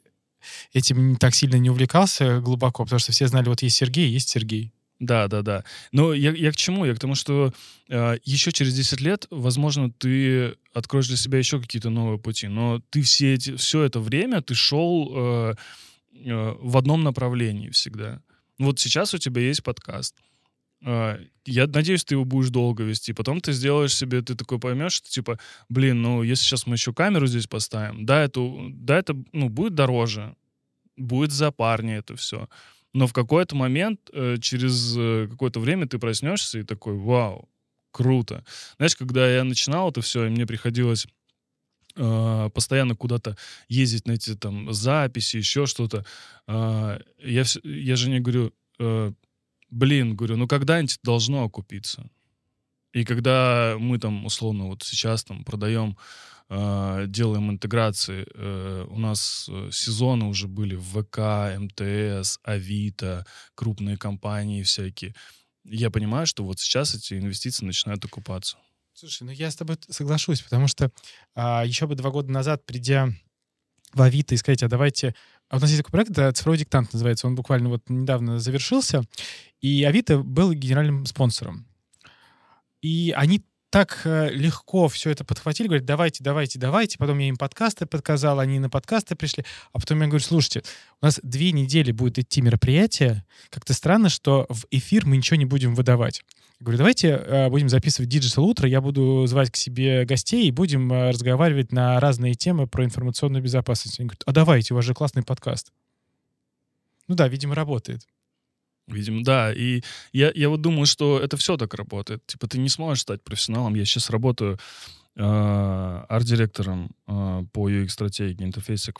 этим 0.72 1.16
так 1.16 1.34
сильно 1.34 1.56
не 1.56 1.70
увлекался 1.70 2.40
глубоко, 2.40 2.84
потому 2.84 2.98
что 2.98 3.12
все 3.12 3.28
знали, 3.28 3.48
вот 3.48 3.62
есть 3.62 3.76
Сергей, 3.76 4.10
есть 4.10 4.28
Сергей. 4.28 4.72
Да, 4.98 5.28
да, 5.28 5.40
да. 5.40 5.64
Но 5.92 6.12
я, 6.12 6.32
я 6.32 6.52
к 6.52 6.56
чему? 6.56 6.84
Я 6.84 6.94
к 6.94 6.98
тому, 6.98 7.14
что 7.14 7.54
э, 7.88 8.18
еще 8.24 8.52
через 8.52 8.74
10 8.74 9.00
лет, 9.00 9.26
возможно, 9.30 9.90
ты 9.90 10.56
откроешь 10.74 11.08
для 11.08 11.16
себя 11.16 11.38
еще 11.38 11.60
какие-то 11.60 11.88
новые 11.88 12.18
пути. 12.18 12.48
Но 12.48 12.82
ты 12.90 13.00
все 13.00 13.32
эти, 13.32 13.56
все 13.56 13.82
это 13.84 14.00
время 14.00 14.42
ты 14.42 14.54
шел 14.54 15.10
э, 15.14 15.54
Э, 15.54 15.54
в 16.12 16.76
одном 16.76 17.02
направлении 17.02 17.70
всегда. 17.70 18.22
Вот 18.58 18.78
сейчас 18.78 19.14
у 19.14 19.18
тебя 19.18 19.42
есть 19.42 19.62
подкаст. 19.62 20.14
Э, 20.84 21.18
я 21.44 21.66
надеюсь, 21.66 22.04
ты 22.04 22.14
его 22.14 22.24
будешь 22.24 22.50
долго 22.50 22.82
вести. 22.84 23.12
Потом 23.12 23.40
ты 23.40 23.52
сделаешь 23.52 23.94
себе, 23.94 24.22
ты 24.22 24.34
такой 24.34 24.58
поймешь, 24.58 24.92
что 24.92 25.08
типа, 25.08 25.38
блин, 25.68 26.02
ну 26.02 26.22
если 26.22 26.44
сейчас 26.44 26.66
мы 26.66 26.74
еще 26.74 26.92
камеру 26.92 27.26
здесь 27.26 27.46
поставим, 27.46 28.06
да, 28.06 28.22
это, 28.22 28.40
да, 28.70 28.98
это 28.98 29.16
ну, 29.32 29.48
будет 29.48 29.74
дороже, 29.74 30.34
будет 30.96 31.32
запарнее 31.32 31.98
это 31.98 32.16
все. 32.16 32.48
Но 32.92 33.06
в 33.06 33.12
какой-то 33.12 33.54
момент, 33.56 34.10
э, 34.12 34.36
через 34.40 34.94
какое-то 35.30 35.60
время 35.60 35.86
ты 35.86 35.98
проснешься 35.98 36.58
и 36.58 36.64
такой, 36.64 36.96
вау, 36.96 37.48
круто. 37.92 38.44
Знаешь, 38.76 38.96
когда 38.96 39.30
я 39.30 39.44
начинал 39.44 39.90
это 39.90 40.00
все, 40.00 40.26
и 40.26 40.30
мне 40.30 40.46
приходилось 40.46 41.06
а, 41.06 41.10
постоянно 41.94 42.94
куда-то 42.94 43.36
ездить 43.68 44.06
на 44.06 44.12
эти 44.12 44.34
там 44.34 44.72
записи, 44.72 45.36
еще 45.36 45.66
что-то. 45.66 46.04
А, 46.46 47.00
я, 47.18 47.44
я 47.64 47.96
жене 47.96 48.20
говорю, 48.20 48.52
э, 48.78 49.12
блин, 49.70 50.16
говорю, 50.16 50.36
ну 50.36 50.48
когда-нибудь 50.48 50.98
должно 51.02 51.44
окупиться. 51.44 52.08
И 52.92 53.04
когда 53.04 53.76
мы 53.78 53.98
там, 53.98 54.24
условно, 54.26 54.66
вот 54.66 54.82
сейчас 54.82 55.24
там 55.24 55.44
продаем, 55.44 55.96
а, 56.48 57.06
делаем 57.06 57.50
интеграции, 57.50 58.26
э, 58.34 58.86
у 58.88 58.98
нас 58.98 59.48
э, 59.48 59.70
сезоны 59.72 60.24
уже 60.24 60.48
были 60.48 60.74
в 60.74 61.00
ВК, 61.00 61.56
МТС, 61.60 62.40
Авито, 62.42 63.24
крупные 63.54 63.96
компании 63.96 64.64
всякие. 64.64 65.14
Я 65.64 65.90
понимаю, 65.90 66.26
что 66.26 66.44
вот 66.44 66.58
сейчас 66.58 66.94
эти 66.96 67.14
инвестиции 67.14 67.64
начинают 67.64 68.04
окупаться. 68.04 68.58
Слушай, 68.92 69.24
ну 69.24 69.30
я 69.30 69.50
с 69.50 69.56
тобой 69.56 69.76
соглашусь, 69.88 70.42
потому 70.42 70.66
что 70.66 70.90
а, 71.34 71.64
еще 71.64 71.86
бы 71.86 71.94
два 71.94 72.10
года 72.10 72.30
назад, 72.30 72.66
придя 72.66 73.08
в 73.92 74.02
Авито 74.02 74.34
и 74.34 74.38
сказать, 74.38 74.62
а 74.62 74.68
давайте... 74.68 75.14
А 75.48 75.56
у 75.56 75.60
нас 75.60 75.70
есть 75.70 75.82
такой 75.82 75.92
проект, 75.92 76.10
это 76.12 76.32
«Цифровой 76.32 76.58
диктант» 76.58 76.92
называется, 76.92 77.26
он 77.26 77.34
буквально 77.34 77.70
вот 77.70 77.82
недавно 77.88 78.38
завершился, 78.38 79.02
и 79.60 79.82
Авито 79.84 80.18
был 80.18 80.52
генеральным 80.52 81.06
спонсором. 81.06 81.66
И 82.82 83.12
они 83.16 83.42
так 83.70 84.00
э, 84.04 84.30
легко 84.30 84.88
все 84.88 85.10
это 85.10 85.24
подхватили, 85.24 85.68
говорят, 85.68 85.86
давайте, 85.86 86.22
давайте, 86.24 86.58
давайте. 86.58 86.98
Потом 86.98 87.18
я 87.18 87.28
им 87.28 87.36
подкасты 87.36 87.86
подказал, 87.86 88.40
они 88.40 88.58
на 88.58 88.68
подкасты 88.68 89.14
пришли. 89.14 89.44
А 89.72 89.78
потом 89.78 90.00
я 90.00 90.08
говорю, 90.08 90.24
слушайте, 90.24 90.62
у 91.00 91.06
нас 91.06 91.20
две 91.22 91.52
недели 91.52 91.92
будет 91.92 92.18
идти 92.18 92.42
мероприятие. 92.42 93.24
Как-то 93.48 93.72
странно, 93.72 94.08
что 94.08 94.46
в 94.48 94.66
эфир 94.70 95.06
мы 95.06 95.16
ничего 95.16 95.36
не 95.36 95.44
будем 95.46 95.76
выдавать. 95.76 96.22
Я 96.60 96.64
говорю, 96.64 96.78
давайте 96.78 97.08
э, 97.08 97.48
будем 97.48 97.70
записывать 97.70 98.14
Digital 98.14 98.42
Утро, 98.42 98.68
я 98.68 98.82
буду 98.82 99.24
звать 99.26 99.50
к 99.50 99.56
себе 99.56 100.04
гостей 100.04 100.46
и 100.46 100.50
будем 100.50 100.92
э, 100.92 101.08
разговаривать 101.08 101.72
на 101.72 101.98
разные 102.00 102.34
темы 102.34 102.66
про 102.66 102.84
информационную 102.84 103.42
безопасность. 103.42 103.98
Они 103.98 104.08
говорят, 104.08 104.22
а 104.26 104.32
давайте, 104.32 104.74
у 104.74 104.76
вас 104.76 104.84
же 104.84 104.92
классный 104.92 105.22
подкаст. 105.22 105.72
Ну 107.08 107.14
да, 107.14 107.28
видимо, 107.28 107.54
работает. 107.54 108.06
Видимо, 108.86 109.24
да. 109.24 109.54
И 109.54 109.80
я, 110.12 110.30
я 110.34 110.50
вот 110.50 110.60
думаю, 110.60 110.84
что 110.84 111.18
это 111.18 111.38
все 111.38 111.56
так 111.56 111.72
работает. 111.72 112.26
Типа 112.26 112.46
ты 112.46 112.58
не 112.58 112.68
сможешь 112.68 113.02
стать 113.02 113.22
профессионалом. 113.24 113.74
Я 113.74 113.86
сейчас 113.86 114.10
работаю 114.10 114.58
э, 115.16 115.22
арт-директором 115.22 116.90
э, 117.06 117.42
по 117.54 117.70
UX-стратегии 117.70 118.44
интерфейса 118.44 118.92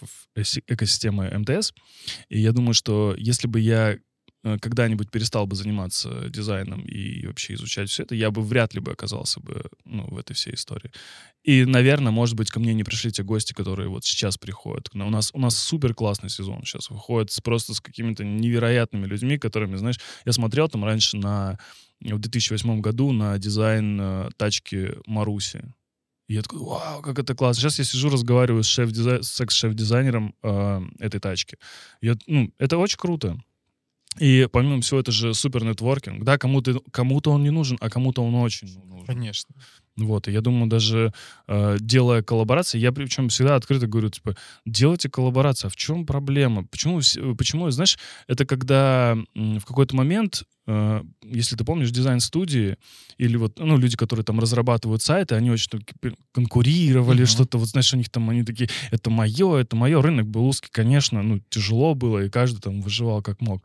экосистемы 0.66 1.30
МТС. 1.38 1.74
И 2.30 2.40
я 2.40 2.52
думаю, 2.52 2.72
что 2.72 3.14
если 3.18 3.48
бы 3.48 3.60
я 3.60 3.98
когда-нибудь 4.42 5.10
перестал 5.10 5.46
бы 5.46 5.54
заниматься 5.54 6.28
дизайном 6.28 6.82
и 6.82 7.26
вообще 7.26 7.54
изучать 7.54 7.90
все 7.90 8.04
это, 8.04 8.14
я 8.14 8.30
бы 8.30 8.42
вряд 8.42 8.74
ли 8.74 8.80
бы 8.80 8.92
оказался 8.92 9.40
бы 9.40 9.64
ну, 9.84 10.06
в 10.08 10.16
этой 10.16 10.34
всей 10.34 10.54
истории. 10.54 10.90
И, 11.42 11.64
наверное, 11.64 12.12
может 12.12 12.36
быть, 12.36 12.50
ко 12.50 12.60
мне 12.60 12.74
не 12.74 12.84
пришли 12.84 13.10
те 13.10 13.22
гости, 13.22 13.52
которые 13.52 13.88
вот 13.88 14.04
сейчас 14.04 14.38
приходят. 14.38 14.88
У 14.94 14.98
нас, 14.98 15.30
у 15.34 15.40
нас 15.40 15.56
супер 15.56 15.94
классный 15.94 16.30
сезон 16.30 16.62
сейчас 16.64 16.90
выходит 16.90 17.30
с, 17.30 17.40
просто 17.40 17.74
с 17.74 17.80
какими-то 17.80 18.24
невероятными 18.24 19.06
людьми, 19.06 19.38
которыми, 19.38 19.76
знаешь, 19.76 20.00
я 20.24 20.32
смотрел 20.32 20.68
там 20.68 20.84
раньше 20.84 21.16
на 21.16 21.58
в 22.00 22.18
2008 22.18 22.80
году 22.80 23.12
на 23.12 23.38
дизайн 23.38 24.00
э, 24.00 24.28
тачки 24.36 24.94
Маруси. 25.06 25.62
И 26.28 26.34
я 26.34 26.42
такой, 26.42 26.60
вау, 26.60 27.02
как 27.02 27.18
это 27.18 27.34
классно. 27.34 27.60
Сейчас 27.60 27.78
я 27.78 27.84
сижу, 27.84 28.08
разговариваю 28.08 28.62
с, 28.62 28.68
шеф 28.68 28.90
с 28.90 29.28
секс-шеф-дизайнером 29.28 30.34
э, 30.42 30.80
этой 30.98 31.20
тачки. 31.20 31.58
Я, 32.00 32.14
ну, 32.26 32.52
это 32.58 32.78
очень 32.78 32.98
круто. 32.98 33.38
И 34.18 34.48
помимо 34.50 34.80
всего, 34.80 35.00
это 35.00 35.12
же 35.12 35.34
супер 35.34 35.64
нетворкинг. 35.64 36.24
Да, 36.24 36.36
кому-то 36.36 36.82
кому 36.90 37.20
он 37.24 37.42
не 37.42 37.50
нужен, 37.50 37.78
а 37.80 37.88
кому-то 37.88 38.22
он 38.22 38.34
очень 38.34 38.68
нужен. 38.86 39.06
Конечно. 39.06 39.54
Вот, 39.96 40.28
и 40.28 40.32
я 40.32 40.40
думаю, 40.40 40.68
даже 40.68 41.12
э, 41.46 41.76
делая 41.80 42.22
коллаборации, 42.22 42.78
я 42.78 42.92
причем 42.92 43.28
всегда 43.28 43.56
открыто 43.56 43.86
говорю, 43.86 44.08
типа, 44.08 44.36
делайте 44.64 45.10
коллаборации, 45.10 45.66
а 45.66 45.70
в 45.70 45.76
чем 45.76 46.06
проблема? 46.06 46.64
Почему, 46.64 47.00
почему 47.36 47.70
знаешь, 47.70 47.98
это 48.26 48.46
когда 48.46 49.16
в 49.34 49.64
какой-то 49.64 49.94
момент, 49.96 50.44
э, 50.66 51.02
если 51.22 51.56
ты 51.56 51.64
помнишь, 51.64 51.90
дизайн-студии 51.90 52.76
или 53.18 53.36
вот, 53.36 53.58
ну, 53.58 53.76
люди, 53.76 53.96
которые 53.96 54.24
там 54.24 54.40
разрабатывают 54.40 55.02
сайты, 55.02 55.34
они 55.34 55.50
очень 55.50 55.84
конкурировали, 56.32 57.24
mm-hmm. 57.24 57.26
что-то, 57.26 57.58
вот, 57.58 57.68
знаешь, 57.68 57.92
у 57.92 57.96
них 57.96 58.08
там, 58.10 58.30
они 58.30 58.44
такие, 58.44 58.70
это 58.90 59.10
мое, 59.10 59.58
это 59.58 59.76
мое, 59.76 60.00
рынок 60.00 60.28
был 60.28 60.46
узкий, 60.46 60.70
конечно, 60.70 61.22
ну, 61.22 61.40
тяжело 61.50 61.94
было, 61.94 62.24
и 62.24 62.30
каждый 62.30 62.60
там 62.60 62.80
выживал 62.80 63.22
как 63.22 63.40
мог. 63.40 63.62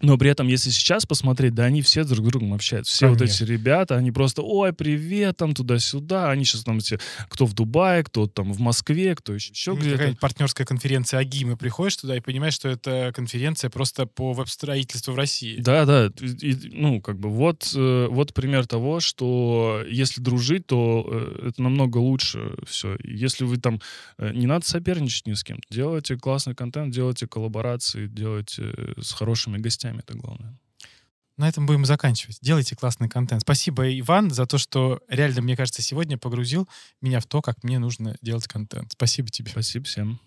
Но 0.00 0.18
при 0.18 0.30
этом, 0.30 0.48
если 0.48 0.70
сейчас 0.70 1.06
посмотреть, 1.06 1.54
да, 1.54 1.64
они 1.64 1.82
все 1.82 2.04
друг 2.04 2.26
с 2.26 2.28
другом 2.28 2.54
общаются. 2.54 2.92
Все 2.92 3.06
Конечно. 3.06 3.26
вот 3.26 3.34
эти 3.34 3.42
ребята, 3.44 3.96
они 3.96 4.12
просто, 4.12 4.42
ой, 4.42 4.72
привет, 4.72 5.36
там 5.36 5.54
туда-сюда. 5.54 6.30
Они 6.30 6.44
сейчас 6.44 6.64
там 6.64 6.80
все, 6.80 6.98
кто 7.28 7.46
в 7.46 7.54
Дубае, 7.54 8.04
кто 8.04 8.26
там 8.26 8.52
в 8.52 8.60
Москве, 8.60 9.14
кто 9.14 9.34
еще, 9.34 9.52
еще 9.52 9.74
где-то. 9.74 9.92
Какая-нибудь 9.92 10.20
партнерская 10.20 10.66
конференция 10.66 11.20
АГИМы. 11.20 11.56
Приходишь 11.56 11.96
туда 11.96 12.16
и 12.16 12.20
понимаешь, 12.20 12.54
что 12.54 12.68
это 12.68 13.12
конференция 13.14 13.70
просто 13.70 14.06
по 14.06 14.32
веб-строительству 14.32 15.12
в 15.12 15.16
России. 15.16 15.58
Да, 15.60 15.84
да. 15.84 16.10
И, 16.20 16.56
ну, 16.72 17.00
как 17.00 17.18
бы 17.18 17.30
вот, 17.30 17.72
э, 17.74 18.08
вот 18.10 18.34
пример 18.34 18.66
того, 18.66 19.00
что 19.00 19.82
если 19.88 20.20
дружить, 20.20 20.66
то 20.66 21.06
э, 21.08 21.48
это 21.48 21.62
намного 21.62 21.98
лучше 21.98 22.54
все. 22.66 22.96
Если 23.02 23.44
вы 23.44 23.56
там... 23.56 23.80
Э, 24.18 24.32
не 24.32 24.46
надо 24.46 24.66
соперничать 24.66 25.26
ни 25.26 25.32
с 25.32 25.42
кем. 25.42 25.58
Делайте 25.70 26.16
классный 26.16 26.54
контент, 26.54 26.92
делайте 26.92 27.26
коллаборации, 27.26 28.06
делайте 28.06 28.74
с 29.00 29.12
хорошими 29.12 29.58
гостями 29.58 29.85
новостями, 29.86 30.02
это 30.06 30.14
главное. 30.14 30.58
На 31.36 31.48
этом 31.48 31.66
будем 31.66 31.84
заканчивать. 31.84 32.38
Делайте 32.40 32.74
классный 32.74 33.08
контент. 33.10 33.42
Спасибо, 33.42 33.86
Иван, 34.00 34.30
за 34.30 34.46
то, 34.46 34.56
что 34.56 35.00
реально, 35.08 35.42
мне 35.42 35.54
кажется, 35.54 35.82
сегодня 35.82 36.16
погрузил 36.16 36.66
меня 37.02 37.20
в 37.20 37.26
то, 37.26 37.42
как 37.42 37.62
мне 37.62 37.78
нужно 37.78 38.16
делать 38.22 38.48
контент. 38.48 38.92
Спасибо 38.92 39.28
тебе. 39.28 39.50
Спасибо 39.50 39.84
всем. 39.84 40.18